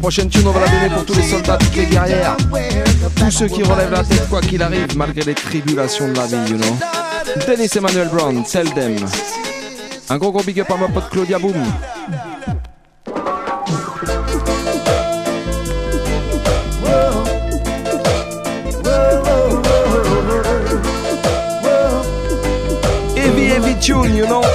Prochaine 0.00 0.28
tune, 0.30 0.46
on 0.46 0.52
va 0.52 0.60
la 0.60 0.68
donner 0.68 0.88
pour 0.94 1.04
tous 1.04 1.14
les 1.14 1.22
soldats, 1.22 1.58
toutes 1.58 1.76
les 1.76 1.86
guerrières, 1.86 2.36
tous 3.16 3.30
ceux 3.30 3.48
qui 3.48 3.62
relèvent 3.62 3.90
la 3.90 4.04
tête 4.04 4.28
quoi 4.30 4.40
qu'il 4.40 4.62
arrive, 4.62 4.96
malgré 4.96 5.22
les 5.22 5.34
tribulations 5.34 6.08
de 6.08 6.16
la 6.16 6.26
vie, 6.26 6.50
you 6.50 6.56
know. 6.56 6.78
Dennis 7.46 7.76
Emmanuel 7.76 8.08
Brown, 8.08 8.42
tell 8.44 8.72
them. 8.72 8.96
Un 10.08 10.16
gros 10.16 10.32
gros 10.32 10.42
big 10.42 10.60
up 10.60 10.70
à 10.70 10.76
ma 10.76 10.88
pote 10.88 11.10
Claudia 11.10 11.38
Boom. 11.38 11.52
Heavy, 23.14 23.46
heavy 23.50 23.74
tune, 23.80 24.16
you 24.16 24.26
know. 24.26 24.47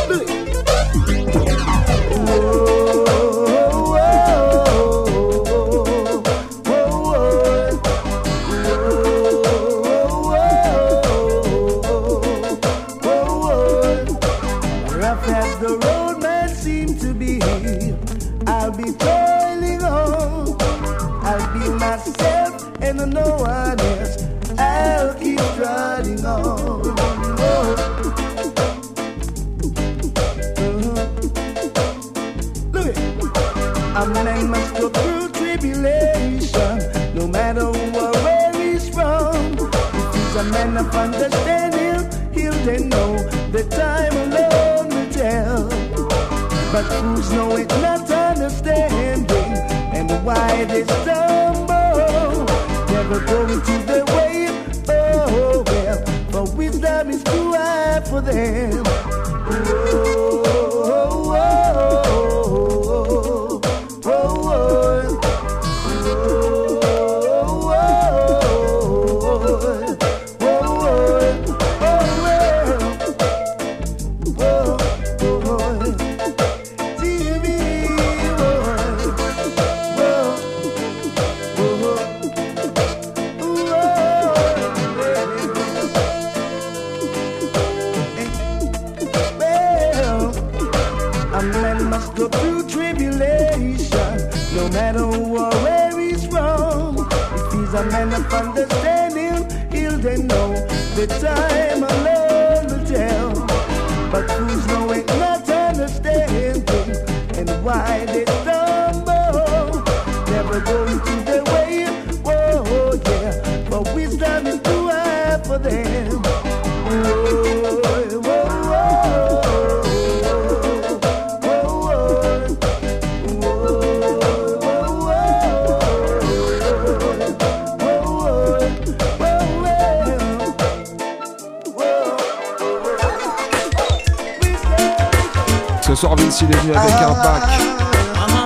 Ce 135.94 136.00
soir, 136.00 136.16
Vince, 136.16 136.42
il 136.42 136.50
est 136.50 136.60
venu 136.60 136.74
avec 136.74 136.92
un 136.92 137.14
pack. 137.14 137.44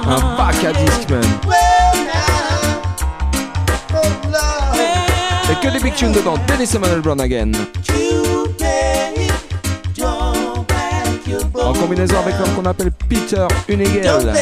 Un 0.06 0.20
pack 0.36 0.66
à 0.66 0.74
disques, 0.74 1.10
même. 1.10 1.22
Et 5.50 5.66
que 5.66 5.72
des 5.72 5.80
big 5.80 5.96
tunes 5.96 6.12
dedans. 6.12 6.34
Dennis 6.46 6.76
Emmanuel 6.76 7.00
Brown 7.00 7.22
again. 7.22 7.52
En 11.64 11.72
combinaison 11.72 12.20
avec 12.20 12.38
l'homme 12.38 12.54
qu'on 12.54 12.66
appelle 12.66 12.92
Peter 13.08 13.48
Unigel. 13.70 14.34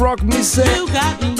rock 0.00 0.22
me 0.22 0.42
say. 0.42 0.76
You 0.76 0.86
got 0.88 1.22
me. 1.22 1.35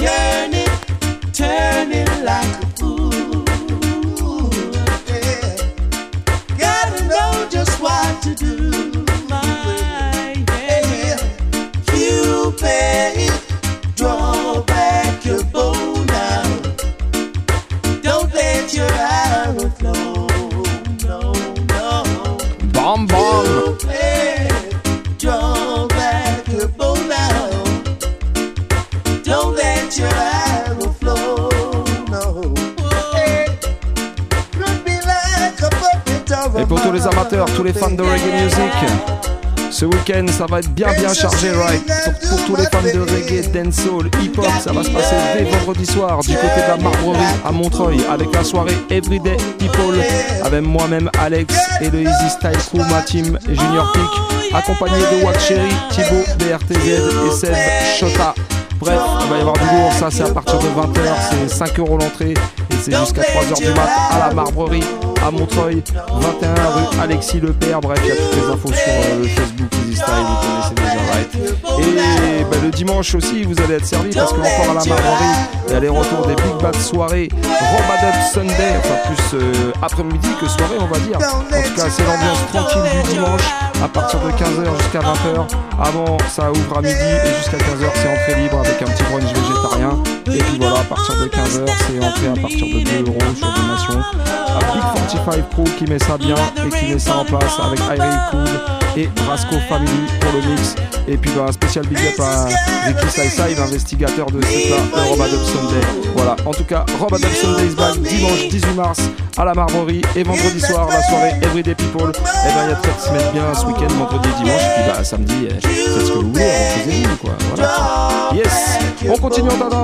Ce 39.70 39.84
week-end 39.84 40.24
ça 40.28 40.46
va 40.46 40.60
être 40.60 40.70
bien 40.70 40.88
bien 40.98 41.12
chargé, 41.12 41.50
right. 41.50 41.84
pour, 42.04 42.28
pour 42.30 42.44
tous 42.46 42.56
les 42.56 42.64
fans 42.64 42.82
de 42.82 43.00
reggae, 43.00 43.46
dancehall, 43.52 44.10
hip-hop, 44.22 44.46
ça 44.60 44.72
va 44.72 44.82
se 44.82 44.90
passer 44.90 45.16
dès 45.36 45.44
vendredi 45.44 45.84
soir 45.84 46.20
du 46.20 46.34
côté 46.34 46.62
de 46.62 46.68
la 46.68 46.76
Marbrerie 46.78 47.18
à 47.44 47.52
Montreuil 47.52 48.00
avec 48.10 48.32
la 48.34 48.42
soirée 48.42 48.76
Everyday 48.90 49.36
People 49.58 50.00
avec 50.42 50.62
moi-même 50.62 51.10
Alex 51.20 51.54
et 51.82 51.90
le 51.90 52.02
Easy 52.02 52.30
Style 52.30 52.56
Crew, 52.70 52.78
ma 52.90 53.02
team 53.02 53.38
Junior 53.46 53.92
Peak, 53.92 54.54
accompagné 54.54 54.98
de 54.98 55.24
Wack 55.24 55.38
Cherry, 55.40 55.74
Thibaut, 55.90 56.24
BRTZ 56.38 56.88
et 56.88 57.30
Seb 57.32 57.54
Shota. 57.98 58.34
Bref, 58.78 58.98
il 59.24 59.30
va 59.30 59.36
y 59.36 59.40
avoir 59.40 59.56
du 59.58 59.64
lourd, 59.64 59.92
ça 59.98 60.08
c'est 60.10 60.22
à 60.22 60.30
partir 60.30 60.58
de 60.58 60.68
20h, 60.68 61.48
c'est 61.48 61.54
5 61.54 61.78
euros 61.80 61.98
l'entrée 61.98 62.32
et 62.32 62.74
c'est 62.82 62.96
jusqu'à 62.96 63.22
3h 63.22 63.56
du 63.58 63.68
mat 63.74 63.90
à 64.10 64.28
la 64.28 64.34
Marbrerie 64.34 64.84
Montreuil, 65.30 65.82
21 66.08 66.54
rue 66.54 67.00
Alexis 67.00 67.40
Le 67.40 67.52
Père. 67.52 67.80
Bref, 67.80 67.98
il 68.04 68.08
y 68.08 68.12
a 68.12 68.16
toutes 68.16 68.36
les 68.36 68.52
infos 68.52 68.68
sur 68.68 68.76
euh, 68.76 69.18
le 69.18 69.28
Facebook 69.28 69.68
Easy 69.88 70.00
vous 70.00 70.36
connaissez 70.46 70.74
déjà, 70.74 70.95
Et 71.16 72.44
bah, 72.50 72.56
le 72.62 72.70
dimanche 72.70 73.14
aussi, 73.14 73.44
vous 73.44 73.54
allez 73.62 73.74
être 73.74 73.86
servi 73.86 74.14
parce 74.14 74.32
qu'encore 74.32 74.70
à 74.70 74.74
la 74.74 75.80
les 75.80 75.88
retours 75.88 76.26
des 76.26 76.34
Big 76.34 76.62
Bad 76.62 76.76
soirées, 76.76 77.28
Robadub 77.32 78.20
Sunday, 78.32 78.74
enfin 78.78 78.94
plus 79.06 79.38
euh, 79.38 79.72
après-midi 79.82 80.28
que 80.40 80.48
soirée, 80.48 80.76
on 80.80 80.86
va 80.86 80.98
dire. 81.00 81.16
En 81.16 81.42
tout 81.42 81.74
cas, 81.74 81.90
c'est 81.90 82.04
l'ambiance 82.04 82.46
tranquille 82.52 83.02
du 83.02 83.14
dimanche 83.14 83.42
à 83.82 83.88
partir 83.88 84.20
de 84.20 84.30
15h 84.30 84.82
jusqu'à 84.82 85.00
20h. 85.00 85.46
Avant, 85.82 86.16
ça 86.28 86.50
ouvre 86.50 86.78
à 86.78 86.82
midi 86.82 86.94
et 86.94 87.36
jusqu'à 87.36 87.58
15h, 87.58 87.90
c'est 87.94 88.08
entrée 88.08 88.42
libre 88.42 88.60
avec 88.60 88.80
un 88.80 88.86
petit 88.86 89.02
brunch 89.04 89.24
végétarien. 89.24 90.02
Et 90.26 90.42
puis 90.42 90.58
voilà, 90.58 90.80
à 90.80 90.84
partir 90.84 91.14
de 91.16 91.26
15h, 91.26 91.66
c'est 91.86 92.04
entrée 92.04 92.28
à 92.28 92.40
partir 92.40 92.66
de 92.66 93.04
2 93.04 93.10
euros 93.10 93.18
sur 93.36 93.48
donation. 93.48 94.00
À 94.48 94.72
Big 94.72 94.82
45 95.14 95.50
Pro 95.50 95.64
qui 95.78 95.84
met 95.84 95.98
ça 95.98 96.16
bien 96.16 96.36
et 96.64 96.68
qui 96.70 96.92
met 96.92 96.98
ça 96.98 97.18
en 97.18 97.24
place 97.24 97.58
avec 97.60 97.80
Irie 97.80 98.16
Cool 98.30 98.85
et 98.96 99.08
Rasco 99.28 99.56
Family 99.68 99.90
pour 100.20 100.32
le 100.32 100.48
mix. 100.48 100.74
Et 101.08 101.16
puis 101.16 101.30
bah, 101.36 101.46
un 101.48 101.52
spécial 101.52 101.86
big 101.86 101.98
up 101.98 102.20
à 102.20 102.46
Ricky 102.86 103.10
Saïsaï, 103.10 103.54
l'investigateur 103.54 104.26
de 104.26 104.40
là, 104.40 104.46
de 104.46 105.08
Robadub 105.08 105.42
Sunday. 105.44 105.86
Voilà, 106.16 106.36
en 106.44 106.52
tout 106.52 106.64
cas, 106.64 106.84
Robadub 106.98 107.30
Sunday 107.30 107.66
is 107.66 107.74
back 107.74 108.00
dimanche 108.00 108.48
18 108.48 108.74
mars 108.74 109.00
à 109.36 109.44
la 109.44 109.54
Marmorie 109.54 110.02
et 110.16 110.22
vendredi 110.22 110.60
soir, 110.60 110.88
la 110.88 111.02
soirée 111.02 111.32
Everyday 111.42 111.74
People. 111.74 112.10
Et 112.10 112.48
ben 112.48 112.64
il 112.64 112.70
y 112.70 112.72
a 112.72 112.74
de 112.74 112.80
quoi 112.80 112.94
se 112.98 113.10
mettre 113.12 113.32
bien 113.32 113.54
ce 113.54 113.66
week-end, 113.66 113.94
vendredi 113.94 114.28
dimanche. 114.38 114.62
Et 114.62 114.80
puis 114.80 114.90
bah 114.90 115.04
samedi, 115.04 115.48
eh, 115.48 115.60
faites 115.60 116.06
ce 116.06 116.12
que 116.12 116.18
vous 116.18 116.32
voulez, 116.32 116.44
reposez-vous 116.44 117.16
quoi. 117.16 117.32
Voilà. 117.54 118.30
Yes, 118.34 118.78
on 119.08 119.16
continue 119.18 119.50
en 119.50 119.58
dada. 119.58 119.82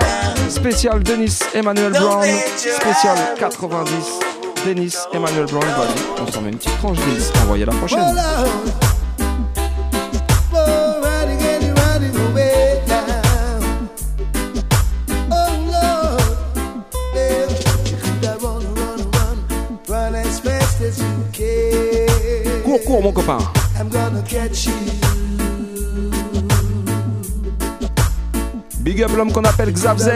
Spécial 0.48 1.02
Denis 1.02 1.38
Emmanuel 1.54 1.92
Brown, 1.92 2.26
spécial 2.56 3.16
90. 3.38 3.92
Denis 4.66 4.94
Emmanuel 5.12 5.46
Brown, 5.46 5.64
vas-y, 5.64 6.22
on 6.22 6.32
s'en 6.32 6.40
met 6.40 6.50
une 6.50 6.56
petite 6.56 6.76
tranche 6.78 6.98
Denis. 6.98 7.30
Envoyez 7.42 7.64
la 7.64 7.72
prochaine. 7.72 8.16
Cours, 22.92 23.02
mon 23.02 23.12
copain. 23.12 23.38
I'm 23.80 23.88
gonna 23.88 24.20
catch 24.20 24.66
you. 24.66 24.74
Big 28.80 29.02
up 29.02 29.16
l'homme 29.16 29.32
qu'on 29.32 29.44
appelle 29.44 29.72
Xav 29.72 29.96
Z. 29.96 30.10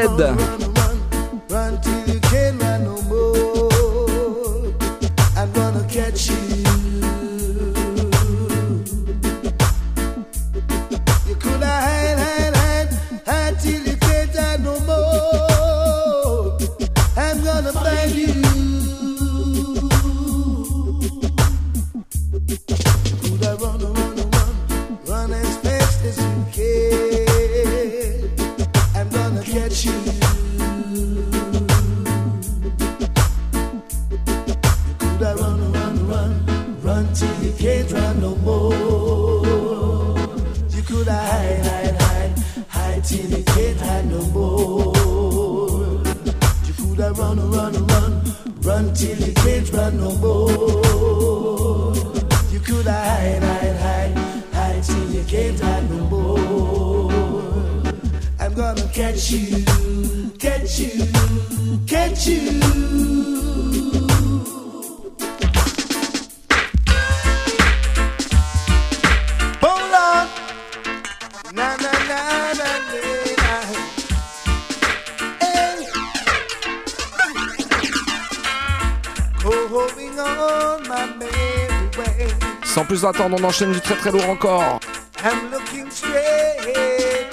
On 83.29 83.43
enchaîne 83.43 83.73
du 83.73 83.81
très 83.81 83.97
très 83.97 84.13
lourd 84.13 84.29
encore. 84.31 84.79
I'm 85.25 85.51
looking 85.51 85.91
straight 85.91 86.77
ahead. 86.77 87.27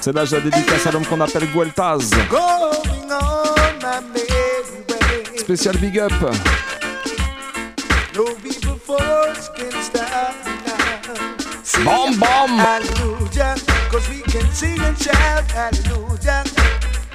C'est 0.00 0.12
l'âge 0.12 0.30
de 0.30 0.36
la 0.36 0.42
dédicace 0.42 0.86
à 0.86 0.90
l'homme 0.90 1.06
qu'on 1.06 1.20
appelle 1.20 1.46
Gueltaz. 1.52 2.10
Spécial 5.38 5.76
big 5.76 6.00
up. 6.00 6.12
Cause 13.90 14.08
we 14.08 14.20
can 14.22 14.50
sing 14.52 14.80
and 14.80 14.98
shout 14.98 15.50
hallelujah. 15.52 16.42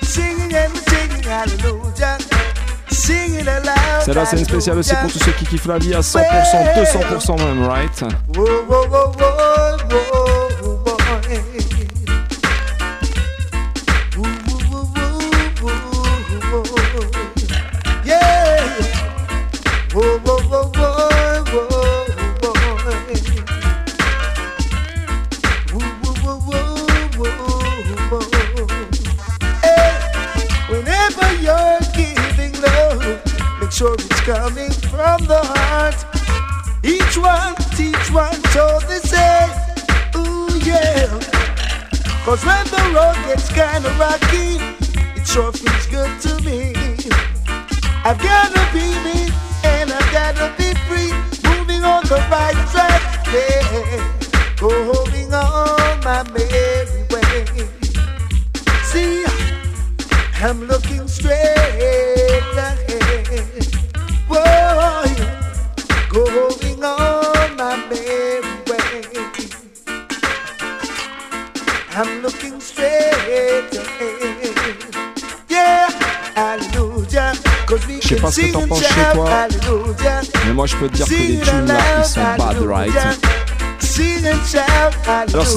Singing 0.03 0.55
and 0.55 0.77
singing 0.77 1.23
hallelujah. 1.23 2.30
Celle-là, 4.05 4.25
c'est 4.25 4.37
une 4.37 4.45
spéciale 4.45 4.77
aussi 4.77 4.95
pour 4.95 5.11
tous 5.11 5.19
ceux 5.19 5.31
qui 5.33 5.45
kiffent 5.45 5.67
la 5.67 5.77
vie 5.77 5.93
à 5.93 5.99
100%, 5.99 6.19
200% 6.75 7.37
même, 7.37 7.67
right? 7.67 8.03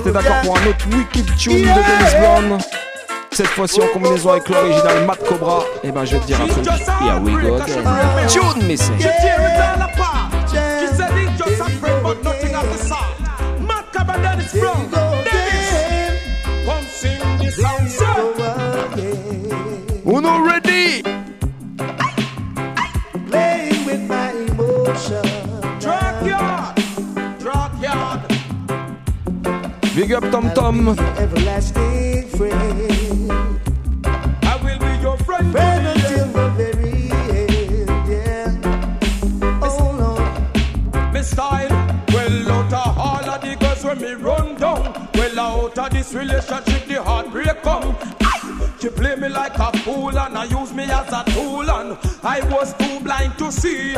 T'es 0.04 0.10
d'accord 0.12 0.36
pour 0.42 0.58
un 0.58 0.66
autre 0.66 0.86
wicked 0.92 1.36
tune 1.38 1.62
de 1.62 1.64
Dennis 1.64 2.14
Brown, 2.20 2.58
cette 3.32 3.46
fois-ci 3.46 3.80
en 3.80 3.86
combinaison 3.86 4.32
avec 4.32 4.46
l'original 4.50 5.06
Matt 5.06 5.24
Cobra, 5.26 5.64
et 5.82 5.90
ben 5.90 6.04
je 6.04 6.16
vais 6.16 6.20
te 6.20 6.26
dire 6.26 6.40
un 6.42 6.46
truc. 6.46 6.66
Here 6.66 7.18
we 7.22 7.32
go 7.32 7.54
again. 7.54 8.26
Tune 8.28 8.66
missing. 8.66 8.98
Tom 30.34 30.50
Tom. 30.52 30.88
Everlasting 31.16 32.26
friend. 32.30 33.60
I 34.42 34.56
will 34.64 34.78
be 34.80 35.00
your 35.00 35.16
friend. 35.18 35.52
Friend 35.52 35.86
until 35.86 36.26
the 36.26 36.50
very 36.56 37.08
end. 37.38 38.08
Yeah. 38.10 39.60
Oh 39.62 39.94
Lord. 39.96 41.14
Me 41.14 41.22
style, 41.22 41.70
well 42.12 42.50
out 42.50 42.72
of 42.72 42.98
all 42.98 43.30
of 43.30 43.40
the 43.42 43.54
girls 43.60 43.84
when 43.84 44.00
me 44.00 44.14
run 44.14 44.56
down. 44.56 45.08
Well 45.14 45.38
out 45.38 45.78
of 45.78 45.90
this 45.90 46.12
relationship, 46.12 46.84
the 46.88 47.00
heartbreak 47.00 47.62
come. 47.62 47.96
She 48.80 48.88
play 48.88 49.14
me 49.14 49.28
like 49.28 49.56
a 49.56 49.70
fool 49.78 50.18
and 50.18 50.36
I 50.36 50.44
use 50.46 50.74
me 50.74 50.82
as 50.82 51.12
a 51.12 51.22
tool 51.30 51.70
and 51.70 51.96
I 52.24 52.40
was 52.50 52.74
too 52.74 52.98
blind 52.98 53.38
to 53.38 53.52
see. 53.52 53.94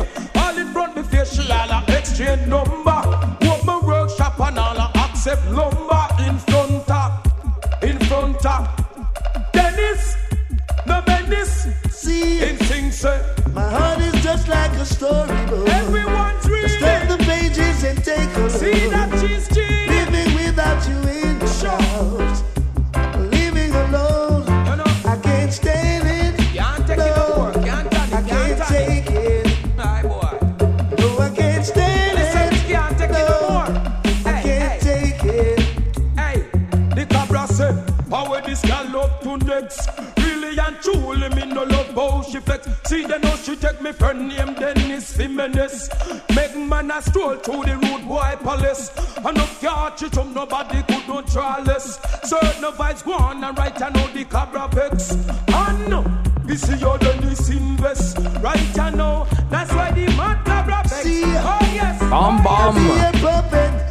This 38.56 38.70
girl 38.70 39.00
up 39.00 39.20
to 39.22 39.36
next? 39.38 39.88
Really 40.18 40.58
and 40.58 40.76
truly, 40.80 41.28
me 41.30 41.46
no 41.46 41.64
love 41.64 41.90
how 41.94 42.22
she 42.22 42.40
flex. 42.40 42.68
See, 42.86 43.04
they 43.04 43.18
know 43.18 43.36
she 43.36 43.56
take 43.56 43.80
me 43.82 43.92
friend 43.92 44.28
name 44.28 44.54
Dennis 44.54 45.16
Jimenez. 45.16 45.90
Make 46.34 46.56
man 46.56 46.90
a 46.90 47.02
stroll 47.02 47.36
through 47.36 47.64
the 47.64 47.76
rude 47.76 48.06
boy 48.06 48.34
palace. 48.42 48.90
And 49.16 49.36
no 49.36 49.46
car 49.60 49.94
chit 49.96 50.16
up, 50.18 50.26
nobody 50.28 50.82
could 50.82 51.08
not 51.08 51.26
try 51.28 51.60
less. 51.62 51.98
Certain 52.28 52.72
vibes 52.72 53.04
go 53.04 53.14
on 53.14 53.42
and 53.42 53.58
right, 53.58 53.80
I 53.80 53.88
know 53.90 54.06
the 54.08 54.24
cabra 54.24 54.68
vex. 54.72 55.12
And 55.48 55.88
no, 55.88 56.04
this 56.44 56.68
is 56.68 56.80
your 56.80 56.98
Dennis 56.98 57.48
invest. 57.48 58.18
Right, 58.40 58.78
I 58.78 58.90
know, 58.90 59.26
that's 59.50 59.72
why 59.72 59.90
the 59.92 60.06
mad 60.16 60.44
cabra 60.44 60.82
vex. 60.84 61.02
See, 61.02 61.22
oh 61.24 61.58
yes, 61.74 62.00
Bam 62.00 62.12
oh, 62.12 62.48
I'll 62.48 63.50
bam. 63.50 63.85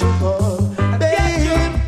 You. 0.00 0.76
Babe, 0.98 1.80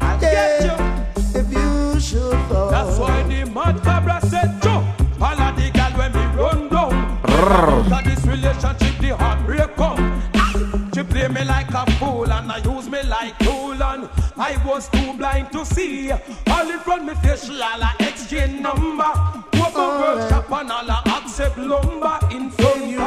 I'll 0.00 0.20
get 0.20 0.64
you. 0.64 1.40
if 1.40 1.52
you 1.52 2.00
should 2.00 2.38
fall. 2.48 2.70
That's 2.70 2.98
why 2.98 3.22
the 3.24 3.50
mad 3.50 4.22
said. 4.28 4.64
All 4.66 5.38
of 5.38 5.56
the 5.56 5.70
when 5.96 6.12
run 6.36 6.68
down. 6.68 8.04
This 8.04 8.24
relationship, 8.26 8.98
the 9.00 9.16
heartbreak. 9.16 9.60
She 10.94 11.02
play 11.02 11.28
me 11.28 11.44
like 11.44 11.70
a 11.70 11.90
fool 11.92 12.30
and 12.30 12.50
I 12.50 12.58
use 12.58 12.88
me 12.88 13.02
like 13.04 13.38
tool 13.38 13.82
and 13.82 14.08
I 14.36 14.60
was 14.66 14.88
too 14.88 15.12
blind 15.16 15.52
to 15.52 15.64
see. 15.64 16.10
All 16.10 16.70
in 16.70 16.78
front 16.80 17.04
me 17.04 17.14
face, 17.14 17.48
all 17.48 17.82
a 17.82 18.46
number. 18.60 19.40
Workshop 19.54 20.50
and 20.50 20.72
all 20.72 20.90
a 20.90 21.02
accept 21.06 21.58
lumber 21.58 22.18
in 22.30 22.50
front 22.50 22.86
you 22.86 22.98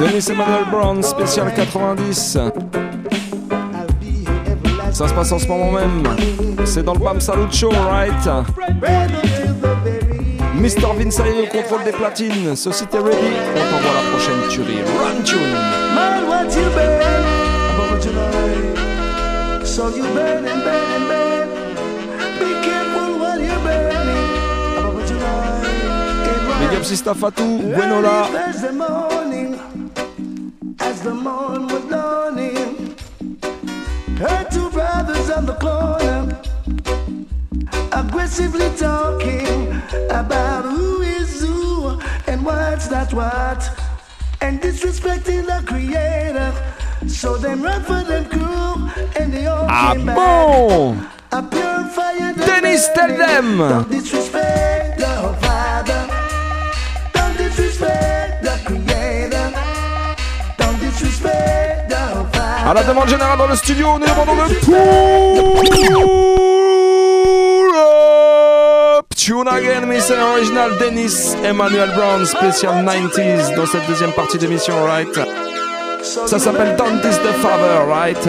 ya. 0.00 0.06
Dennis 0.06 0.28
Emmanuel 0.28 0.64
Brown, 0.70 1.02
spécial 1.02 1.50
90. 1.54 2.36
I'll 2.36 2.50
be 4.00 4.24
your 4.24 4.34
everlasting 4.46 4.92
Ça 4.92 5.08
se 5.08 5.14
passe 5.14 5.32
en 5.32 5.38
ce 5.38 5.46
moment 5.46 5.72
même. 5.72 6.02
C'est 6.64 6.82
dans 6.82 6.94
le 6.94 7.00
Bam 7.00 7.20
Salut 7.20 7.50
Show, 7.50 7.70
right? 7.70 8.12
Mr. 10.54 10.92
Vince 10.98 11.20
au 11.20 11.46
contrôle 11.46 11.84
des 11.84 11.92
platines. 11.92 12.56
Ceci 12.56 12.86
t'es 12.86 12.98
ready? 12.98 13.16
On 13.54 13.70
t'envoie 13.70 13.92
la 13.94 14.10
prochaine 14.10 14.48
tuerie. 14.48 14.82
Run 14.82 15.22
tune. 15.24 15.38
Big 26.60 26.76
up 26.76 26.84
Sista 26.84 27.14
Fatou, 27.14 27.58
Buenola. 27.58 29.17
As 30.80 31.02
the 31.02 31.14
morn 31.14 31.66
was 31.68 31.84
dawning, 31.84 32.96
her 34.18 34.46
two 34.50 34.70
brothers 34.70 35.30
on 35.30 35.46
the 35.46 35.54
corner, 35.54 36.40
aggressively 37.92 38.70
talking 38.76 39.72
about 40.10 40.64
who 40.64 41.02
is 41.02 41.40
who 41.40 41.98
and 42.26 42.44
what's 42.44 42.90
not 42.90 43.12
what, 43.12 43.70
and 44.40 44.60
disrespecting 44.60 45.46
the 45.46 45.62
creator. 45.66 46.52
So 47.08 47.36
them 47.36 47.62
run 47.62 47.82
for 47.84 48.02
them 48.02 48.24
crew, 48.26 48.88
and 49.16 49.32
they 49.32 49.46
all 49.46 49.66
Ah 49.68 49.94
came 49.94 50.06
back. 50.06 50.16
bon 50.16 51.08
A 51.32 51.42
pure 51.42 51.84
fire 51.94 52.34
Dennis, 52.34 52.88
tell 52.94 53.08
them. 53.16 53.58
Don't 53.58 53.90
disrespect 53.90 54.98
the 54.98 55.36
Father. 55.40 56.08
Don't 57.12 57.36
disrespect 57.36 58.42
the 58.42 58.60
Creator. 58.64 58.87
À 62.68 62.74
la 62.74 62.82
demande 62.82 63.08
générale 63.08 63.38
dans 63.38 63.46
le 63.46 63.56
studio, 63.56 63.98
nous 63.98 64.06
demandons 64.06 64.34
le 64.34 64.42
up 68.98 69.06
tune 69.16 69.48
again, 69.48 69.86
Mr. 69.86 70.20
Original 70.34 70.72
Dennis 70.78 71.34
Emmanuel 71.42 71.88
Brown, 71.96 72.26
spécial 72.26 72.84
90s 72.84 73.56
dans 73.56 73.64
cette 73.64 73.86
deuxième 73.86 74.12
partie 74.12 74.36
d'émission, 74.36 74.74
right? 74.84 75.18
Ça 76.02 76.38
s'appelle 76.38 76.76
Don't 76.76 76.98
Is 76.98 77.16
the 77.20 77.32
Father, 77.40 77.86
right? 77.88 78.28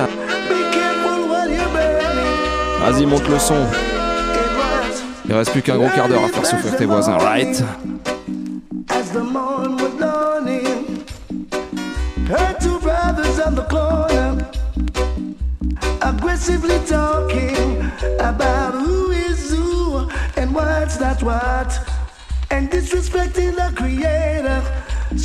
Vas-y, 2.79 3.05
monte 3.05 3.27
le 3.27 3.39
son. 3.39 3.57
Il 5.27 5.35
reste 5.35 5.51
plus 5.51 5.61
qu'un 5.61 5.75
gros 5.75 5.89
quart 5.89 6.07
d'heure 6.07 6.23
à 6.23 6.29
faire 6.29 6.45
souffrir 6.45 6.77
tes 6.77 6.85
voisins, 6.85 7.17
right? 7.17 7.61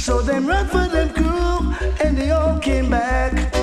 So 0.05 0.21
them 0.21 0.47
run 0.47 0.69
for 0.69 0.87
them 0.87 1.09
crew, 1.15 1.73
and 2.05 2.15
they 2.15 2.31
all 2.31 2.59
came 2.59 2.91
back. 2.91 3.54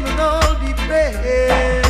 will 0.00 0.20
all 0.20 0.54
be 0.56 0.72
paid. 0.88 1.83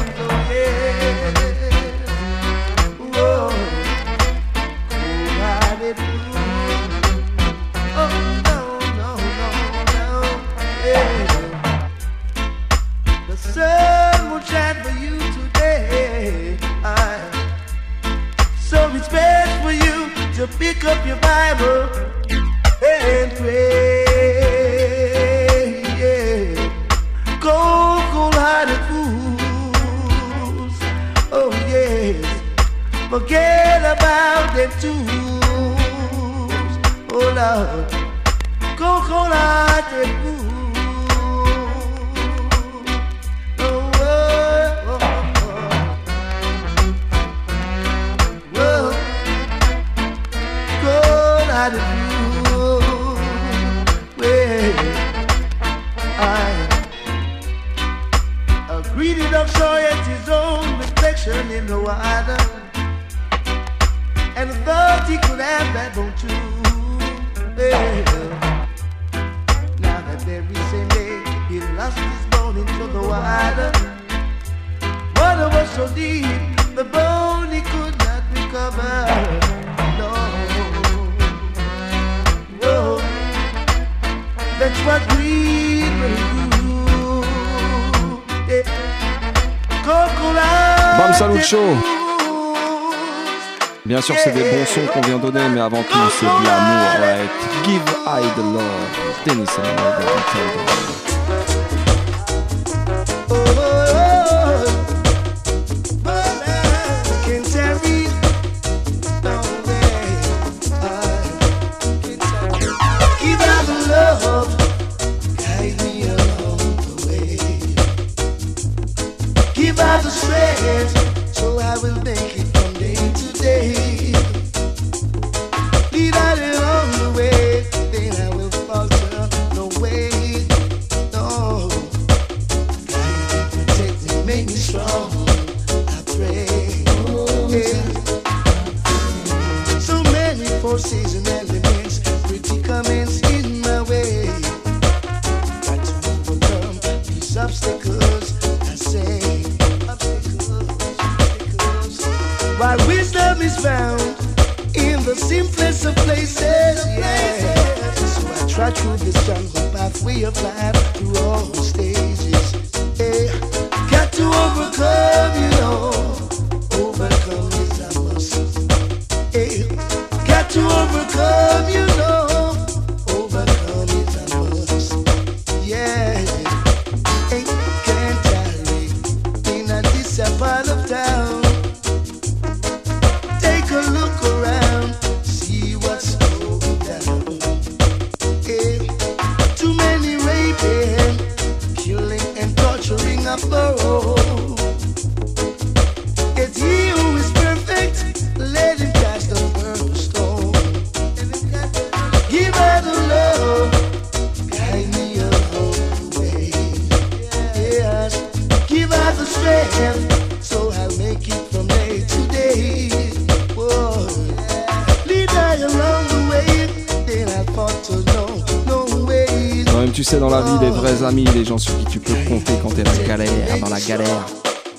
sûr, 94.05 94.15
c'est 94.23 94.33
des 94.33 94.43
bons 94.43 94.67
sons 94.67 94.87
qu'on 94.93 95.01
vient 95.01 95.19
donner, 95.19 95.49
mais 95.49 95.61
avant 95.61 95.83
tout, 95.83 95.99
c'est 96.19 96.27
de 96.27 96.47
l'amour, 96.47 96.89
right? 97.01 97.31
Give 97.65 97.81
I 98.07 98.23
the 98.37 98.43
love, 98.43 99.25
Dennis 99.25 99.49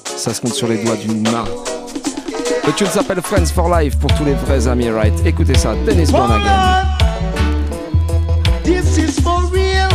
ça 0.04 0.34
se 0.34 0.42
compte 0.42 0.56
sur 0.56 0.68
les 0.68 0.84
doigts 0.84 0.96
d'une 0.96 1.22
main. 1.22 1.46
Le 2.66 2.74
tune 2.74 2.88
s'appelle 2.88 3.22
Friends 3.22 3.46
for 3.54 3.70
Life 3.78 4.00
pour 4.00 4.12
tous 4.16 4.26
les 4.26 4.34
vrais 4.34 4.68
amis, 4.68 4.90
right? 4.90 5.14
Écoutez 5.24 5.56
ça, 5.56 5.76
Dennis 5.86 6.10
again. 6.10 6.86
This 8.64 8.98
is 8.98 9.22
for 9.22 9.44
real. 9.54 9.90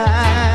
Ah, 0.00 0.47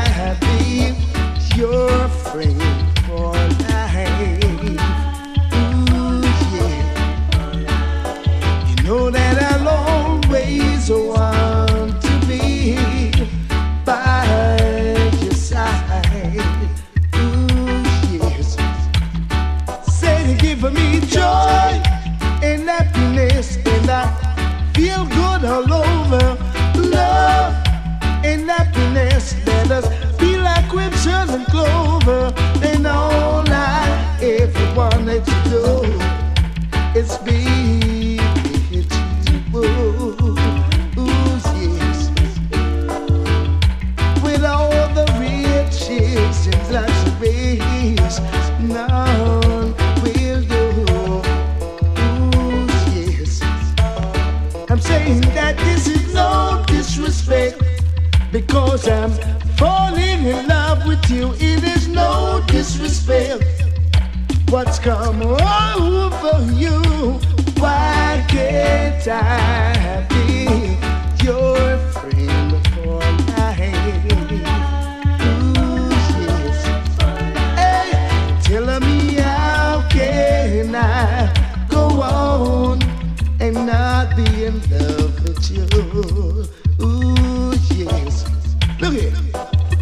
Look 88.84 89.00
here. 89.00 89.14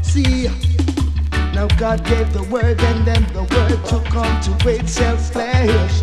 See, 0.05 0.45
now 1.53 1.67
God 1.77 2.05
gave 2.05 2.33
the 2.33 2.47
word 2.53 2.81
and 2.81 3.05
then 3.05 3.25
the 3.33 3.43
word 3.43 3.85
took 3.85 4.15
on 4.15 4.41
to 4.43 4.69
itself 4.69 5.33
flesh. 5.33 6.03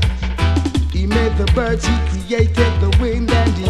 He 0.91 1.05
made 1.05 1.38
the 1.38 1.49
birds, 1.55 1.85
he 1.88 1.95
created 2.09 2.73
the 2.81 2.93
wind 2.99 3.31
and 3.31 3.53
he 3.55 3.69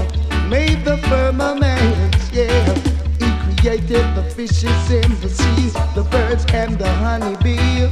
made 0.49 0.83
the 0.83 0.97
firmament. 1.09 2.15
Yeah, 2.33 2.73
he 3.21 3.61
created 3.61 4.03
the 4.15 4.23
fishes 4.35 4.89
in 4.89 5.21
the 5.21 5.29
sea, 5.29 5.69
the 5.93 6.07
birds 6.09 6.45
and 6.51 6.79
the 6.79 6.91
honeybee. 6.91 7.85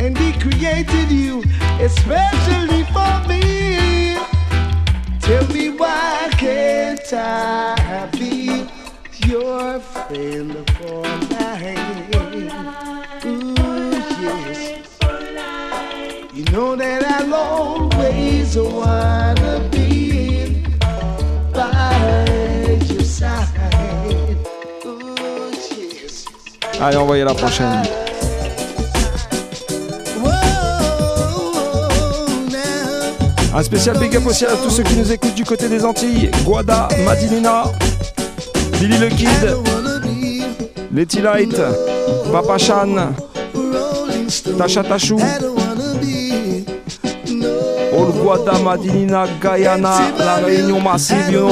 And 0.00 0.18
he 0.18 0.32
created 0.40 1.08
you 1.12 1.44
especially 1.78 2.82
for 2.90 3.14
me. 3.28 4.16
Tell 5.20 5.46
me 5.54 5.68
why 5.70 6.30
can't 6.32 7.12
I 7.12 8.08
be 8.10 8.71
your 9.32 9.80
friend 9.80 10.52
for 10.76 11.02
life? 11.32 12.14
Ooh, 13.24 13.92
yes. 14.20 14.58
You 16.34 16.44
know 16.52 16.76
that 16.76 17.02
I'll 17.02 17.34
always 17.34 18.58
wanna 18.58 19.66
be 19.70 20.66
by 21.54 22.78
your 22.90 23.04
side. 23.04 23.48
Ooh, 24.84 25.50
yes. 25.70 26.26
Allez, 26.78 26.98
envoyez 26.98 27.24
la 27.24 27.34
prochaine. 27.34 27.82
Un 33.54 33.62
spécial 33.62 33.98
big 33.98 34.16
up 34.16 34.26
aussi 34.26 34.46
à 34.46 34.56
tous 34.62 34.70
ceux 34.70 34.82
qui 34.82 34.96
nous 34.96 35.12
écoutent 35.12 35.34
du 35.34 35.44
côté 35.44 35.68
des 35.68 35.84
Antilles. 35.84 36.30
Guada, 36.44 36.88
Madinina, 37.04 37.64
Billy 38.82 38.98
le 38.98 39.08
Kid, 39.10 39.28
Letty 40.92 41.20
Light, 41.20 41.54
Papa 42.32 42.58
Chan, 42.58 43.14
Tasha 44.58 44.82
Tachou, 44.82 45.20
All 47.92 48.12
Guada, 48.12 48.58
Madinina, 48.58 49.26
Guyana, 49.40 50.00
La 50.18 50.34
Réunion 50.44 50.80
Massive, 50.80 51.46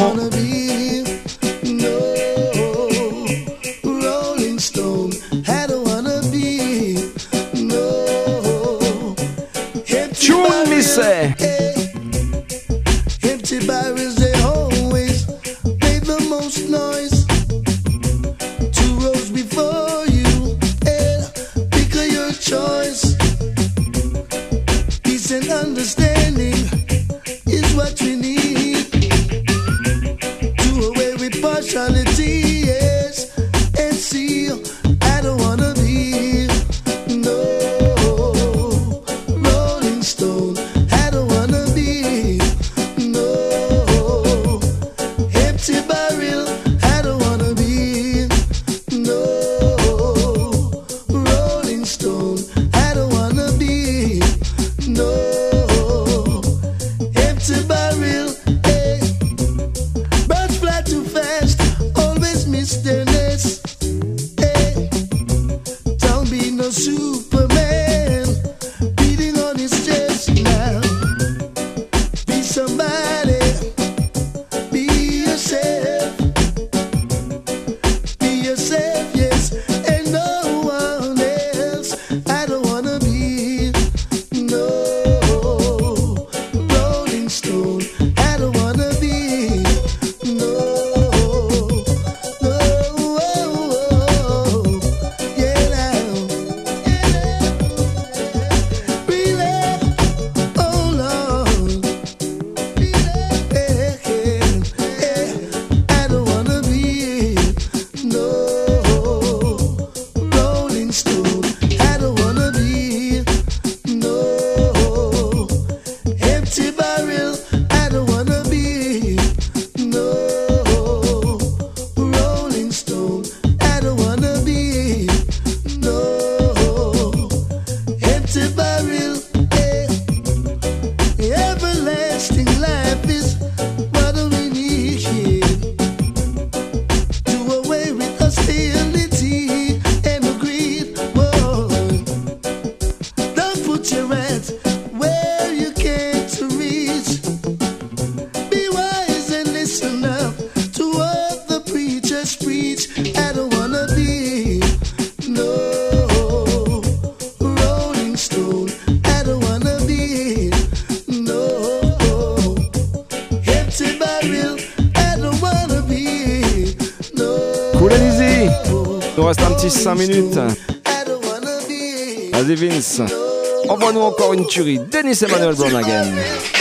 encore 174.31 174.35
une 174.35 174.47
tuerie. 174.47 174.79
Denis 174.79 175.23
Emmanuel 175.23 175.55
Brown 175.55 175.77
again. 175.77 176.60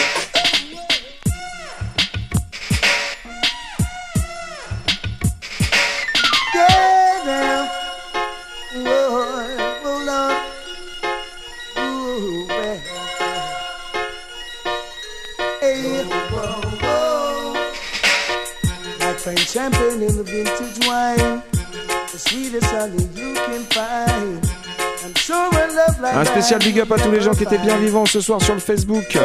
Big 26.59 26.79
up 26.79 26.91
à 26.91 26.97
tous 26.97 27.11
les 27.11 27.21
gens 27.21 27.33
qui 27.33 27.43
étaient 27.43 27.57
bien 27.57 27.77
vivants 27.77 28.05
ce 28.05 28.21
soir 28.21 28.41
sur 28.41 28.53
le 28.53 28.59
Facebook. 28.59 29.17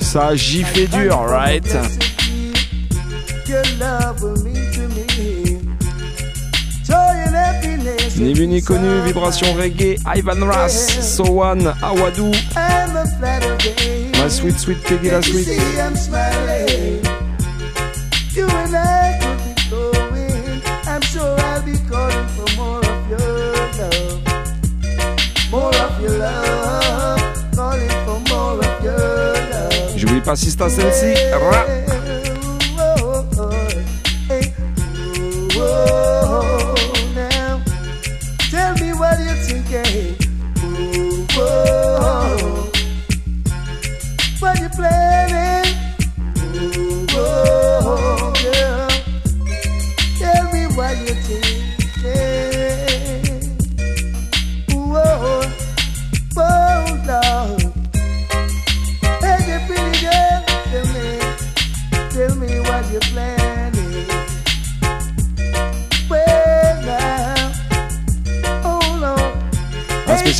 Ça 0.00 0.28
a 0.28 0.34
giffé 0.34 0.86
dur, 0.86 1.18
right? 1.28 1.76
Ni 8.18 8.34
vu 8.34 8.46
ni 8.46 8.62
connu, 8.62 9.00
vibration 9.06 9.52
reggae, 9.54 9.96
Ivan 10.16 10.42
Ras, 10.42 10.88
Sowan, 11.00 11.74
Awadou, 11.82 12.32
I'm 12.56 12.96
a 12.96 13.06
flattered 13.18 13.58
day. 13.58 14.10
My 14.14 14.28
Sweet 14.28 14.58
Sweet 14.58 14.82
Peggy 14.82 15.10
La 15.10 15.22
Sweet? 15.22 15.48
Pasista 30.28 30.68
Sensi, 30.68 31.14
rap. 31.32 31.87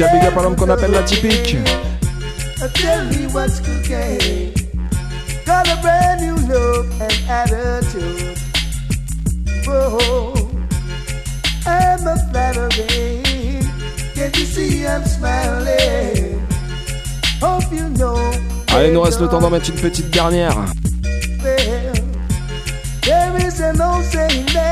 On. 0.00 0.04
Un 0.04 0.08
spécial 0.08 0.10
big 0.12 0.28
up 0.28 0.38
à 0.38 0.42
l'homme 0.42 0.56
qu'on 0.56 0.68
appelle 0.68 0.90
la 0.90 1.02
typique. 1.02 1.56
Tell 2.74 3.04
me 3.06 3.26
what's 3.32 3.60
cooking. 3.60 4.52
Got 5.46 5.68
a 5.68 5.76
brand 5.80 6.20
new 6.20 6.36
look 6.46 6.86
and 7.00 7.12
attitude. 7.28 8.36
Whoa, 9.66 10.34
I'm 11.66 12.06
a 12.06 12.16
flattery. 12.30 13.22
Can't 14.14 14.36
you 14.36 14.44
see 14.44 14.86
I'm 14.86 15.04
smiling? 15.04 16.40
Hope 17.40 17.72
you 17.72 17.88
know. 17.96 18.18
Allez, 18.74 18.88
il 18.88 18.94
nous 18.94 19.00
reste 19.00 19.20
le 19.20 19.28
temps 19.28 19.40
d'en 19.40 19.50
mettre 19.50 19.70
une 19.70 19.76
petite 19.76 20.10
dernière. 20.10 20.54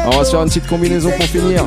On 0.07 0.11
va 0.11 0.25
se 0.25 0.31
faire 0.31 0.43
une 0.43 0.49
petite 0.49 0.67
combinaison 0.67 1.11
pour 1.11 1.27
finir. 1.27 1.65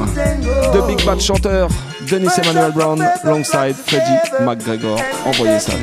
De 0.73 0.88
Big 0.88 1.03
Bad 1.06 1.19
chanteur, 1.19 1.69
Dennis 2.10 2.40
Emmanuel 2.40 2.72
Brown 2.72 3.02
alongside 3.23 3.76
Freddie 3.76 4.19
McGregor. 4.44 4.98
Envoyez 5.26 5.60
ça, 5.60 5.73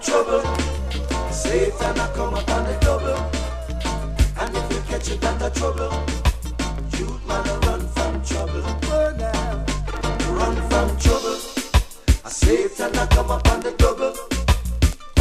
trouble, 0.00 0.42
Satan, 1.30 1.98
I 1.98 2.10
come 2.14 2.34
upon 2.34 2.64
the 2.64 2.78
double. 2.80 3.16
And 4.38 4.56
if 4.56 4.72
you 4.72 4.80
catch 4.88 5.10
it, 5.10 5.54
trouble. 5.54 6.07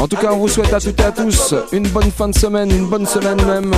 En 0.07 0.09
tout 0.09 0.21
cas, 0.25 0.31
on 0.31 0.37
vous 0.37 0.47
souhaite 0.47 0.71
à 0.71 0.79
toutes 0.79 0.97
et 1.01 1.03
à 1.03 1.11
tous 1.11 1.53
une 1.73 1.85
bonne 1.89 2.09
fin 2.11 2.29
de 2.29 2.33
semaine, 2.33 2.71
une 2.71 2.85
bonne 2.85 3.05
semaine 3.05 3.43
même. 3.45 3.73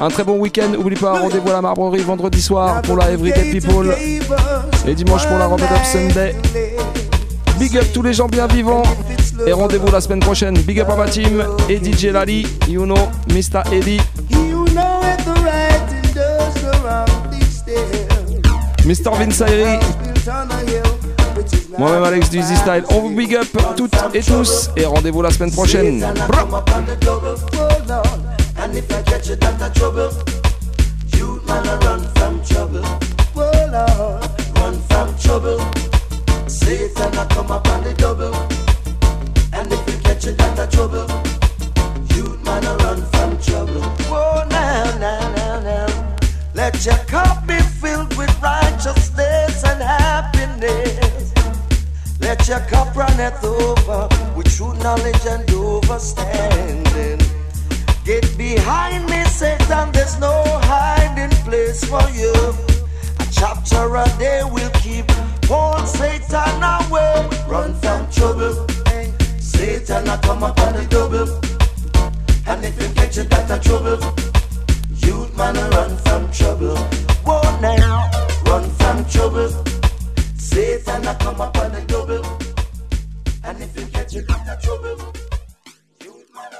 Un 0.00 0.08
très 0.08 0.22
bon 0.22 0.38
week-end. 0.38 0.68
N'oublie 0.68 0.94
pas, 0.94 1.18
rendez-vous 1.18 1.48
à 1.48 1.54
la 1.54 1.60
Marbrerie 1.60 1.98
vendredi 1.98 2.40
soir 2.40 2.80
pour 2.82 2.96
la 2.96 3.10
Everyday 3.10 3.50
People. 3.50 3.92
Et 4.86 4.94
dimanche 4.94 5.26
pour 5.26 5.36
la 5.36 5.46
Robot 5.46 5.64
Up 5.64 5.84
Sunday. 5.84 6.36
Big 7.58 7.76
up 7.76 7.86
tous 7.92 8.02
les 8.02 8.12
gens 8.12 8.28
bien 8.28 8.46
vivants. 8.46 8.84
Et 9.48 9.52
rendez-vous 9.52 9.90
la 9.90 10.00
semaine 10.00 10.20
prochaine. 10.20 10.56
Big 10.58 10.78
up 10.78 10.90
à 10.90 10.94
ma 10.94 11.08
team. 11.08 11.44
Et 11.68 11.78
DJ 11.82 12.12
Lali, 12.12 12.46
you 12.68 12.84
know, 12.84 13.08
Mr. 13.26 13.64
Eddie. 13.72 14.00
Mr. 18.86 19.10
Vince 19.18 19.42
moi-même 21.78 22.04
Alex 22.04 22.30
du 22.30 22.38
Easy 22.38 22.56
Style. 22.56 22.84
On 22.90 23.00
vous 23.00 23.10
big 23.10 23.34
up 23.34 23.46
toutes 23.76 23.96
et 24.12 24.20
tous. 24.20 24.70
Et 24.76 24.84
rendez-vous 24.84 25.22
la 25.22 25.30
semaine 25.30 25.52
prochaine. 25.52 26.04
Let 52.20 52.48
your 52.48 52.60
cup 52.60 52.94
runneth 52.96 53.42
over 53.44 54.08
with 54.36 54.54
true 54.54 54.74
knowledge 54.78 55.24
and 55.26 55.46
overstanding. 55.48 57.22
Get 58.04 58.36
behind 58.36 59.08
me, 59.08 59.24
Satan, 59.24 59.92
there's 59.92 60.18
no 60.18 60.42
hiding 60.62 61.30
place 61.46 61.84
for 61.84 62.02
you. 62.10 62.32
A 63.20 63.26
chapter 63.30 63.94
a 63.96 64.04
day 64.18 64.42
will 64.44 64.70
keep 64.82 65.06
on 65.50 65.86
Satan 65.86 66.62
away. 66.62 67.28
Run 67.46 67.74
from 67.74 68.10
trouble. 68.10 68.66
Satan, 69.38 70.08
I 70.08 70.16
come 70.18 70.42
up 70.42 70.58
on 70.60 70.74
the 70.74 70.84
double. 70.86 71.28
And 72.46 72.64
if 72.64 72.80
you 72.80 72.88
catch 72.94 73.18
it, 73.18 73.30
that's 73.30 73.66
trouble. 73.66 73.98
You'd 74.96 75.36
man, 75.36 75.54
run 75.70 75.96
from 75.98 76.30
trouble. 76.32 76.76
Whoa, 77.24 77.60
now, 77.60 78.10
run 78.46 78.68
from 78.70 79.04
trouble. 79.04 79.77
Satan 80.50 81.06
I 81.06 81.14
come 81.14 81.40
up 81.40 81.56
on 81.58 81.72
the 81.72 81.82
double. 81.82 82.24
And 83.44 83.62
if 83.62 83.78
you 83.78 83.86
catch 83.86 84.14
you 84.14 84.22
got 84.22 84.46
the 84.46 84.56
trouble, 84.62 85.12
you 86.02 86.12
might 86.34 86.52